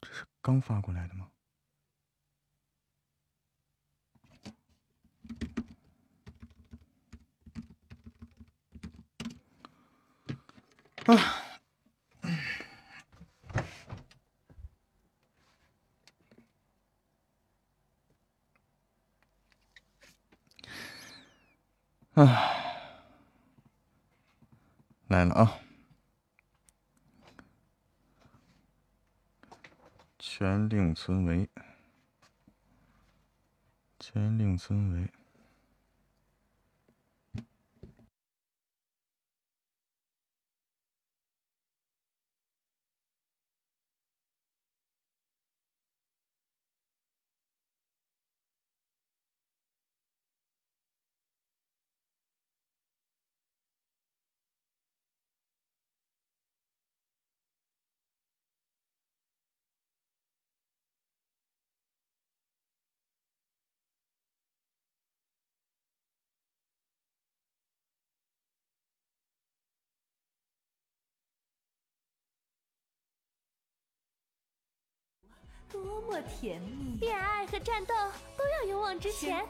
[0.00, 1.30] 这是刚发过来的吗？
[25.06, 25.60] 来了啊！
[30.18, 31.48] 全令存为，
[34.00, 35.12] 全令存为。
[75.70, 76.96] 多么甜蜜！
[77.00, 77.94] 恋爱和战斗
[78.36, 79.44] 都要勇往直前。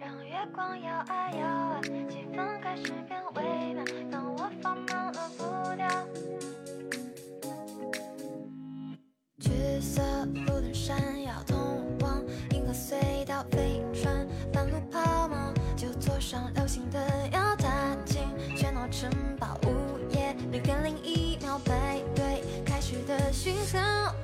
[0.00, 3.84] 让月光摇啊摇啊，气氛开始变微妙。
[4.10, 5.44] 当我放慢了步
[5.76, 5.88] 调，
[9.38, 10.02] 橘色
[10.46, 11.56] 路灯闪耀，通
[12.00, 12.20] 往
[12.50, 16.98] 银河隧道，飞船半路抛锚，就坐上流星的
[17.32, 17.51] 摇。
[18.92, 24.14] 城堡午夜零点零一秒，排队开始的讯号，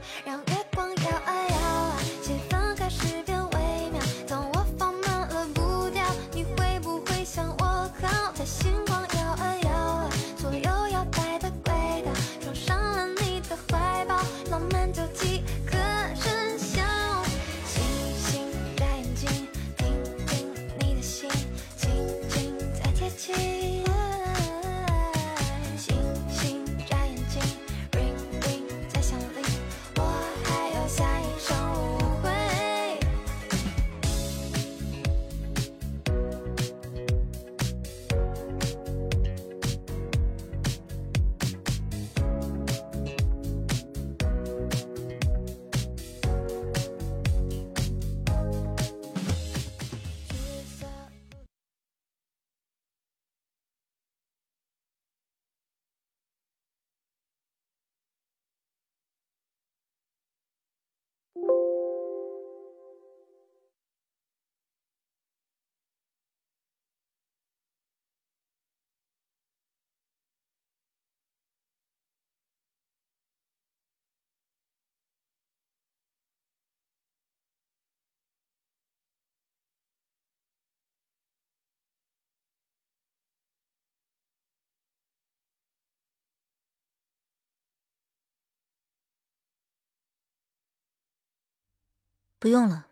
[92.41, 92.87] 不用了，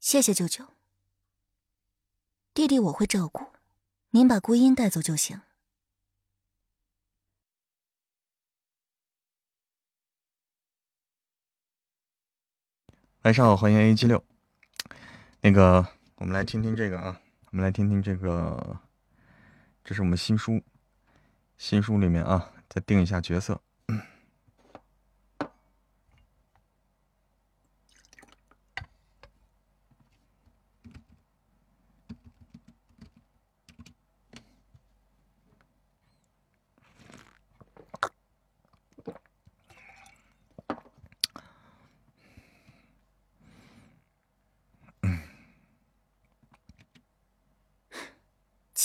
[0.00, 0.68] 谢谢舅舅。
[2.54, 3.48] 弟弟我会照顾，
[4.10, 5.42] 您把孤音带走就行。
[13.24, 14.24] 晚上好，欢迎 A 七六。
[15.42, 17.20] 那个，我们来听听这个啊，
[17.50, 18.80] 我们来听听这个，
[19.84, 20.62] 这是我们新书，
[21.58, 23.60] 新书里面啊，再定一下角色。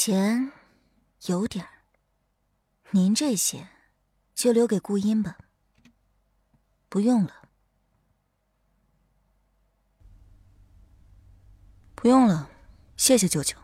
[0.03, 0.51] 钱
[1.27, 1.69] 有点儿，
[2.89, 3.67] 您这些
[4.33, 5.37] 就留给顾音吧。
[6.89, 7.47] 不用了，
[11.93, 12.49] 不用了，
[12.97, 13.55] 谢谢舅舅。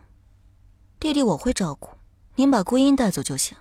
[1.00, 1.98] 弟弟我会照顾，
[2.36, 3.58] 您把顾音带走就行。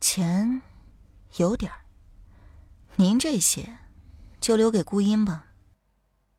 [0.00, 0.62] 钱
[1.36, 1.84] 有点儿，
[2.94, 3.80] 您这些
[4.40, 5.48] 就留给顾音吧。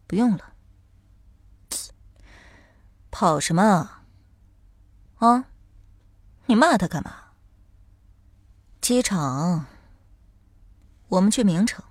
[0.07, 0.55] 不用了，
[3.11, 3.93] 跑什么？
[5.17, 5.45] 啊！
[6.45, 7.33] 你骂他干嘛？
[8.81, 9.65] 机场，
[11.07, 11.83] 我们去名城，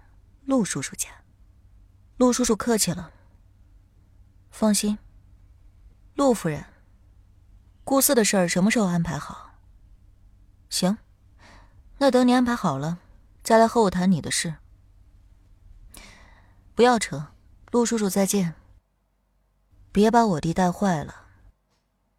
[0.44, 1.10] 陆叔叔家。
[2.16, 3.10] 陆叔叔客气了。
[4.50, 4.96] 放心，
[6.14, 6.64] 陆夫人，
[7.84, 9.54] 顾四的事儿什么时候安排好？
[10.70, 10.96] 行，
[11.98, 12.98] 那等你安排好了，
[13.42, 14.54] 再来和我谈你的事。
[16.74, 17.32] 不要扯，
[17.72, 18.54] 陆叔叔再见。
[19.90, 21.26] 别把我弟带坏了。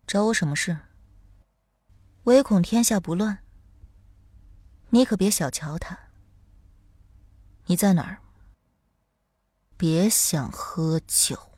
[0.06, 0.78] 找我什么事？
[2.28, 3.40] 唯恐天下不乱，
[4.90, 5.98] 你可别小瞧他。
[7.68, 8.20] 你在哪儿？
[9.78, 11.54] 别想喝酒。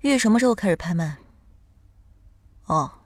[0.00, 1.18] 玉什么时候开始拍卖？
[2.64, 3.00] 哦，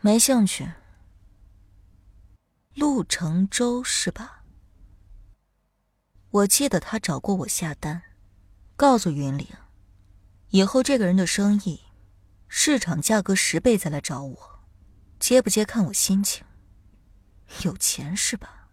[0.00, 0.70] 没兴趣。
[2.74, 4.44] 陆承洲是吧？
[6.30, 8.02] 我记得他找过我下单，
[8.76, 9.48] 告诉云岭，
[10.50, 11.80] 以后这个人的生意。
[12.56, 14.60] 市场价格十倍再来找我，
[15.18, 16.46] 接不接看我心情。
[17.64, 18.68] 有钱是吧？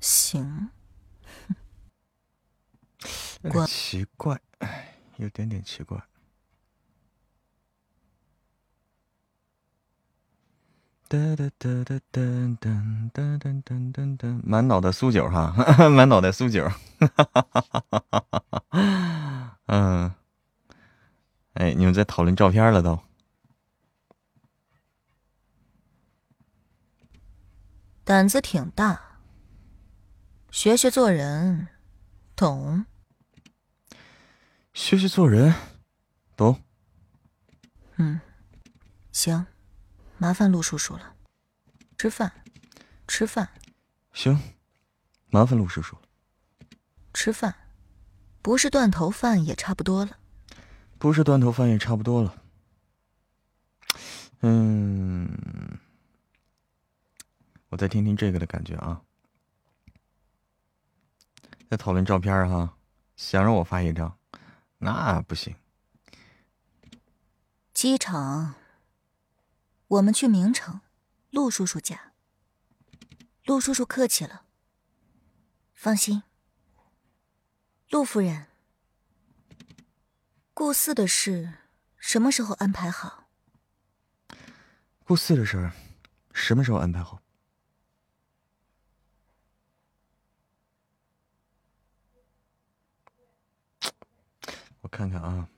[0.00, 0.70] 行。
[3.48, 4.40] 怪 奇怪，
[5.18, 6.02] 有点点奇怪。
[11.06, 12.20] 哒哒哒哒哒
[12.58, 12.70] 哒
[13.12, 13.76] 哒哒哒
[14.18, 15.54] 哒，满脑袋苏九哈，
[15.88, 16.68] 满脑袋苏九。
[19.66, 20.12] 嗯，
[21.54, 22.98] 哎，你们在讨论照片了都。
[28.12, 29.20] 胆子挺大，
[30.50, 31.68] 学学做人，
[32.36, 32.84] 懂？
[34.74, 35.54] 学学做人，
[36.36, 36.62] 懂？
[37.96, 38.20] 嗯，
[39.12, 39.46] 行，
[40.18, 41.14] 麻烦陆叔叔了。
[41.96, 42.30] 吃饭，
[43.08, 43.48] 吃饭。
[44.12, 44.38] 行，
[45.30, 45.96] 麻烦陆叔叔。
[47.14, 47.54] 吃饭，
[48.42, 50.18] 不是断头饭也差不多了。
[50.98, 52.42] 不是断头饭也差不多了。
[54.42, 55.78] 嗯。
[57.72, 59.00] 我再听听这个的感觉啊，
[61.70, 62.76] 在讨论照片哈，
[63.16, 64.18] 想让我发一张，
[64.76, 65.56] 那不行。
[67.72, 68.56] 机场，
[69.88, 70.82] 我们去明城，
[71.30, 72.12] 陆叔叔家。
[73.46, 74.44] 陆叔叔客气了，
[75.72, 76.24] 放心。
[77.88, 78.48] 陆夫人，
[80.52, 81.54] 顾四的事
[81.96, 83.30] 什么时候安排好？
[85.04, 85.72] 顾四的事
[86.34, 87.21] 什么时候安排好？
[94.92, 95.48] 看看啊，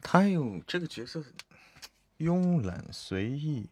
[0.00, 1.24] 他有这个角色，
[2.18, 3.68] 慵懒随意。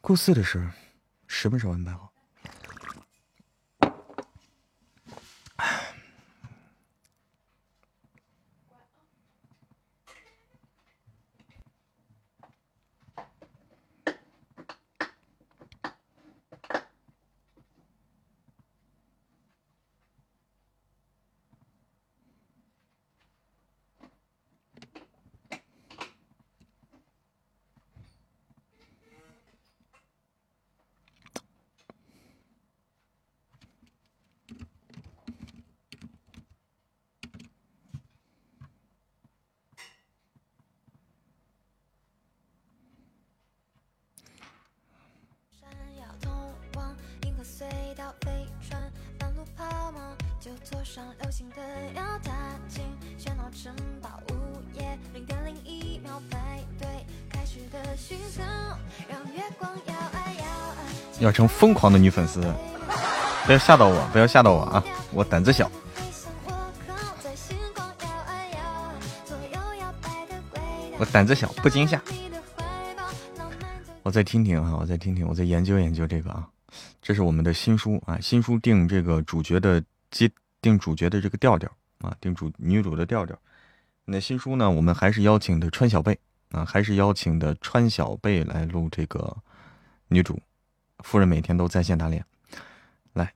[0.00, 0.70] 顾四的事，
[1.26, 2.11] 什么时候安排好？
[50.64, 51.56] 坐上流行的
[51.94, 52.32] 要踏
[52.68, 52.82] 进
[53.18, 54.34] 喧闹城堡午
[54.74, 56.86] 夜零点零一秒排队
[57.28, 58.44] 开始的虚增，
[59.08, 60.76] 让月光摇啊摇啊。
[61.18, 62.40] 要成疯狂的女粉丝，
[63.44, 64.84] 不要吓到我，不要吓到我啊！
[65.12, 65.70] 我胆子小。
[70.98, 72.00] 我胆子小，不惊吓。
[74.04, 76.48] 我再听听啊，我再听听，我再研究研究这个啊。
[77.00, 80.30] 这是我们的新书啊，新书定这个主角的接
[80.62, 83.38] 定主角的这个调调啊，定主女主的调调。
[84.06, 86.18] 那新书呢，我们还是邀请的川小贝
[86.52, 89.36] 啊，还是邀请的川小贝来录这个
[90.08, 90.40] 女主。
[91.00, 92.24] 夫人每天都在线打脸，
[93.12, 93.34] 来。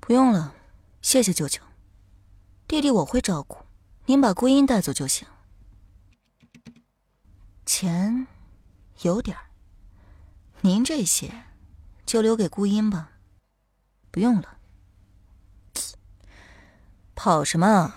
[0.00, 0.54] 不用了，
[1.02, 1.62] 谢谢舅舅。
[2.66, 3.64] 弟弟我会照顾，
[4.06, 5.28] 您把孤音带走就行。
[7.64, 8.26] 钱
[9.02, 9.36] 有点，
[10.62, 11.30] 您这些
[12.04, 13.12] 就留给孤音吧，
[14.10, 14.57] 不用了。
[17.18, 17.92] 跑什么？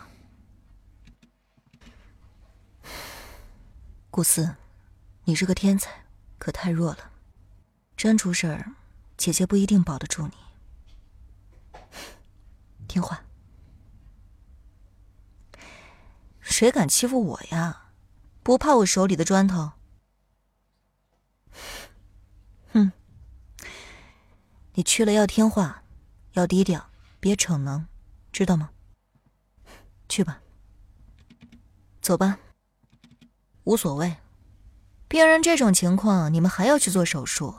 [4.09, 4.55] 顾思，
[5.25, 6.07] 你是个天才，
[6.39, 7.11] 可太弱了。
[7.95, 8.73] 真出事儿，
[9.17, 10.33] 姐姐不一定保得住你。
[12.87, 13.23] 听话。
[16.39, 17.91] 谁敢欺负我呀？
[18.41, 19.73] 不怕我手里的砖头？
[22.73, 22.91] 哼！
[24.73, 25.83] 你去了要听话，
[26.31, 26.89] 要低调，
[27.19, 27.85] 别逞能，
[28.31, 28.71] 知道吗？
[30.11, 30.41] 去吧，
[32.01, 32.37] 走吧。
[33.63, 34.17] 无所谓，
[35.07, 37.55] 病人这种情况，你们还要去做手术，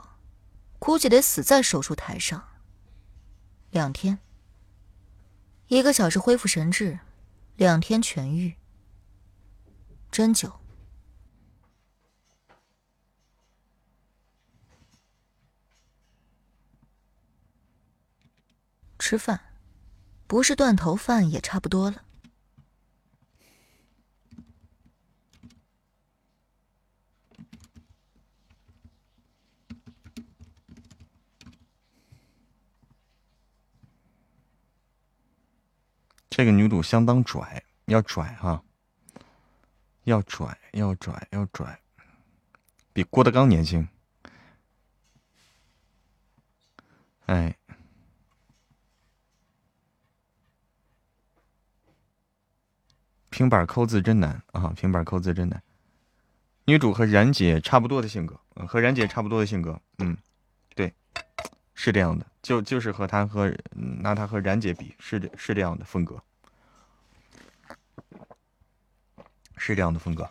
[0.77, 2.47] 估计得死在手术台上。
[3.71, 4.19] 两天，
[5.65, 6.99] 一个小时恢复神智，
[7.55, 8.53] 两天痊愈。
[10.11, 10.51] 针灸。
[18.99, 19.39] 吃饭，
[20.27, 22.03] 不是断头饭也差不多了。
[36.35, 38.63] 这个女主相当拽，要拽哈，
[40.05, 41.79] 要拽，要拽，要拽，
[42.91, 43.87] 比郭德纲年轻。
[47.27, 47.55] 哎。
[53.29, 54.73] 平板扣字真难啊！
[54.75, 55.61] 平板扣字真难。
[56.65, 60.17] 女主和冉姐差不多的性格，和冉姐差不多的性格，嗯，
[61.85, 66.23] 是这样的，就就是和他和拿他和冉姐比，是是这样的风格，
[69.57, 70.25] 是这样的风格。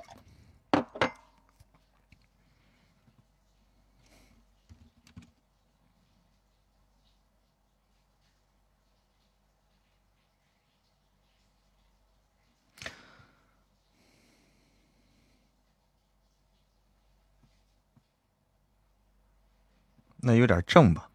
[20.17, 21.12] 那有点正吧？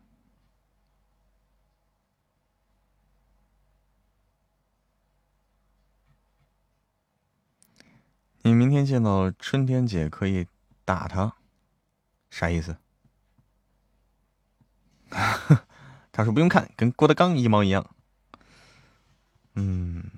[8.48, 10.48] 你明天见到春天姐可以
[10.86, 11.34] 打她，
[12.30, 12.78] 啥意思？
[16.14, 17.94] 他说不用看，跟郭德纲一毛一样。
[19.56, 20.17] 嗯。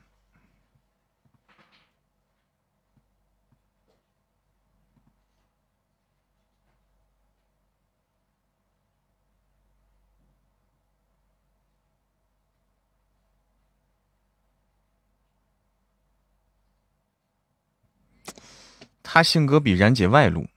[19.11, 20.47] 他性格比冉姐外露，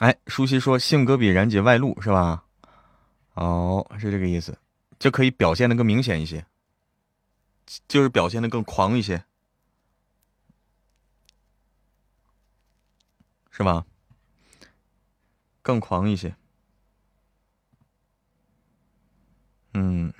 [0.00, 2.44] 哎，舒淇说性格比冉姐外露是吧？
[3.32, 4.58] 哦，是这个意思，
[4.98, 6.44] 就可以表现的更明显一些，
[7.88, 9.24] 就是表现的更狂一些，
[13.50, 13.86] 是吧？
[15.62, 16.36] 更狂一些，
[19.72, 20.12] 嗯，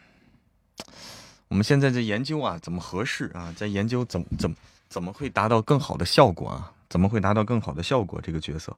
[1.48, 3.52] 我们现在在研究啊，怎么合适啊？
[3.54, 4.56] 在研究怎么怎么。
[4.90, 6.74] 怎么会达到更好的效果啊？
[6.90, 8.20] 怎么会达到更好的效果？
[8.20, 8.76] 这个角色，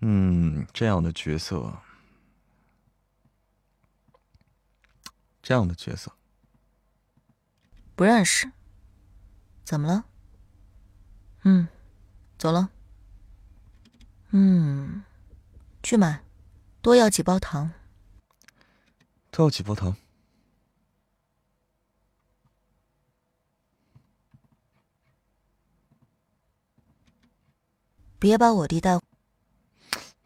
[0.00, 1.76] 嗯，这样的角色，
[5.42, 6.10] 这样的角色，
[7.94, 8.50] 不认识。
[9.62, 10.04] 怎么了？
[11.42, 11.68] 嗯，
[12.38, 12.70] 走了。
[14.30, 15.04] 嗯，
[15.82, 16.24] 去买，
[16.80, 17.70] 多要几包糖。
[19.30, 19.94] 多要几包糖。
[28.22, 29.00] 别把我弟带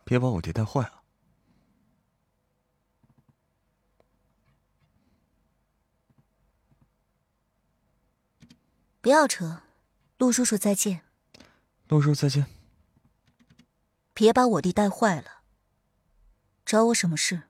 [0.04, 1.02] 别把我弟带坏了
[9.00, 9.62] 不要扯。
[10.18, 11.06] 陆叔叔再见。
[11.88, 12.44] 陆叔再见。
[14.12, 15.40] 别把我弟带坏了。
[16.66, 17.44] 找我什么事？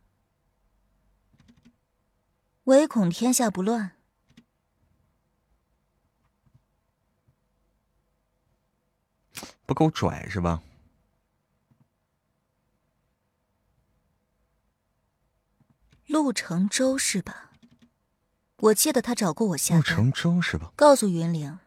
[2.64, 3.95] 唯恐天下不乱。
[9.66, 10.62] 不够拽是吧？
[16.06, 17.50] 陆承洲是吧？
[18.58, 19.76] 我记得他找过我下。
[19.76, 20.72] 陆承洲是吧？
[20.76, 21.58] 告诉云玲，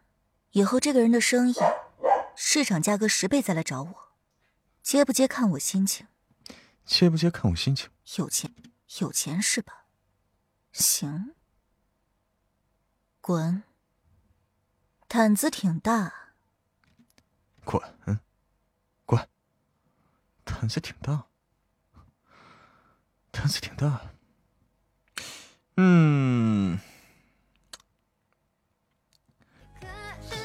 [0.51, 1.55] 以后这个人的生意，
[2.35, 3.95] 市场价格十倍再来找我，
[4.81, 6.07] 接不接看我心情。
[6.85, 7.89] 接不接看我心情。
[8.15, 8.55] 有钱，
[8.99, 9.85] 有钱是吧？
[10.71, 11.35] 行，
[13.19, 13.63] 滚。
[15.07, 16.28] 胆子挺大。
[17.69, 17.79] 滚，
[19.05, 19.29] 滚。
[20.43, 21.23] 胆子挺大，
[23.29, 24.01] 胆子挺大。
[25.77, 26.79] 嗯，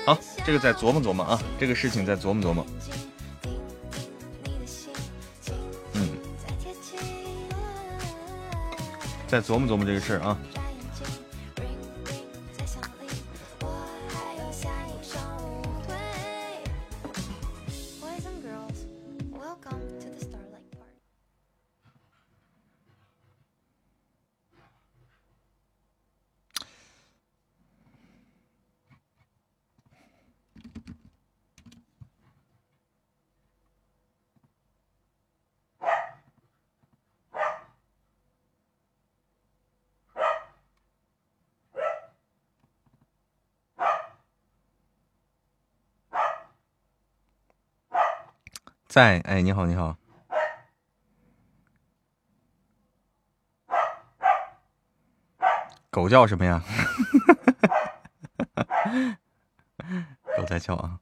[0.05, 2.67] 好，这个再琢磨琢磨啊，这个事情再琢磨琢磨。
[5.95, 6.19] 嗯，
[9.27, 10.39] 再琢磨琢磨这个事儿啊。
[48.95, 49.97] 在，哎，你好，你好，
[55.91, 56.63] 狗叫什么呀？
[60.39, 61.01] 狗在叫啊！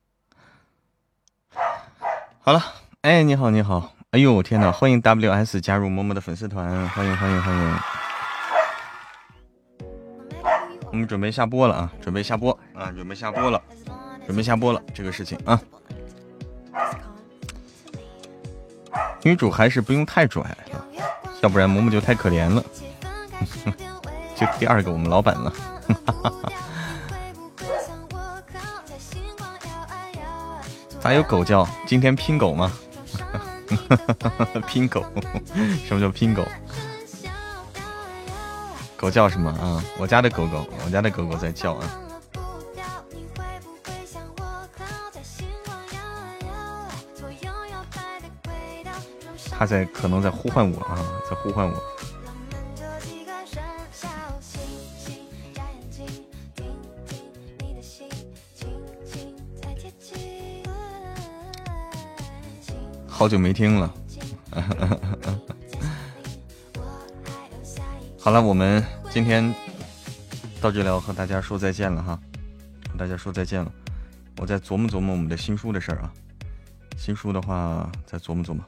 [2.40, 2.62] 好了，
[3.02, 4.72] 哎，你好，你好，哎呦，天哪！
[4.72, 7.78] 欢迎 WS 加入默默的粉丝团，欢迎，欢迎，欢迎！
[10.86, 13.62] 我们准备下播了啊，准备下播啊，准备下播了，
[14.24, 15.60] 准备下播了，这个事情啊。
[19.22, 20.44] 女主还是不用太拽，
[21.42, 22.62] 要不然嬷嬷就太可怜了。
[24.34, 25.52] 就第二个我们老板了。
[31.00, 31.68] 咋有狗叫？
[31.86, 32.72] 今天拼狗吗？
[34.66, 35.04] 拼狗？
[35.86, 36.44] 什么叫拼狗？
[38.96, 39.82] 狗叫什么啊？
[39.98, 41.98] 我家的狗狗，我家的狗狗在叫啊。
[49.62, 50.98] 他在可能在呼唤我啊，
[51.30, 51.82] 在呼唤我。
[63.06, 63.94] 好久没听了。
[68.18, 69.54] 好了，我们今天
[70.60, 72.18] 到这里要和大家说再见了哈，
[72.90, 73.72] 和大家说再见了。
[74.38, 76.12] 我再琢磨琢磨我们的新书的事儿啊，
[76.96, 78.64] 新书的话再琢磨琢磨。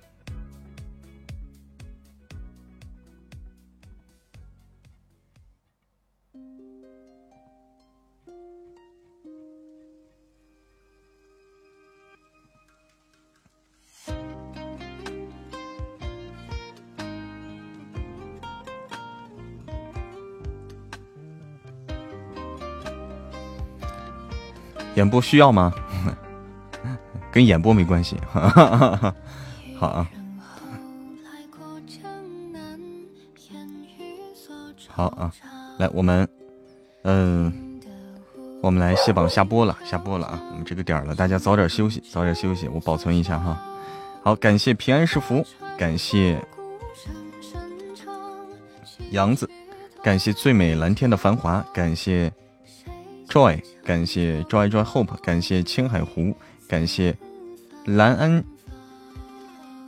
[25.04, 25.70] 演播需要吗？
[27.30, 28.16] 跟演播没关系。
[28.32, 30.08] 好啊，
[34.88, 35.30] 好啊，
[35.78, 36.26] 来，我们，
[37.02, 37.52] 嗯，
[38.62, 40.40] 我们来卸榜下播了，下播了啊！
[40.52, 43.60] 我们这个点了，大家早点休息，早点休息，我保存一下哈。
[44.22, 45.44] 好，感谢平安是福，
[45.76, 46.42] 感谢
[49.10, 49.46] 杨子，
[50.02, 52.32] 感谢最美蓝天的繁华，感谢
[53.34, 53.60] Joy。
[53.84, 56.36] 感谢 Joy Joy Hope，感谢青海湖，
[56.68, 57.16] 感谢
[57.84, 58.44] 蓝安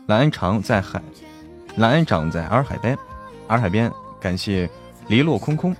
[0.08, 1.00] 蓝安长在海，
[1.76, 2.98] 蓝安长在洱海边，
[3.46, 3.88] 洱海边，
[4.20, 4.68] 感谢
[5.06, 5.74] 篱落空空，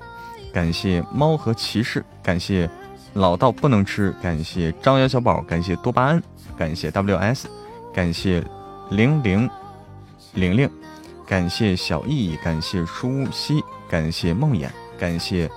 [0.53, 2.71] 感谢猫和骑士，感谢
[3.15, 6.23] 老道不能吃，感谢张瑶小宝，感谢多巴胺，
[6.57, 7.47] 感谢 WS，
[7.93, 8.45] 感谢
[8.91, 9.51] 零零
[10.35, 10.71] 玲玲，
[11.27, 15.51] 感谢小易，感谢舒西，感谢梦魇，感谢。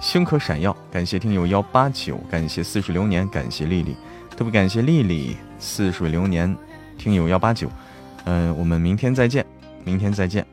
[0.00, 3.96] 星可闪耀，感谢听友幺八九，感谢似水流年，感谢丽丽，
[4.36, 6.56] 特别感谢丽丽，似水流年，
[6.96, 7.68] 听友幺八九，
[8.24, 9.44] 嗯，我们明天再见，
[9.84, 10.46] 明天再见。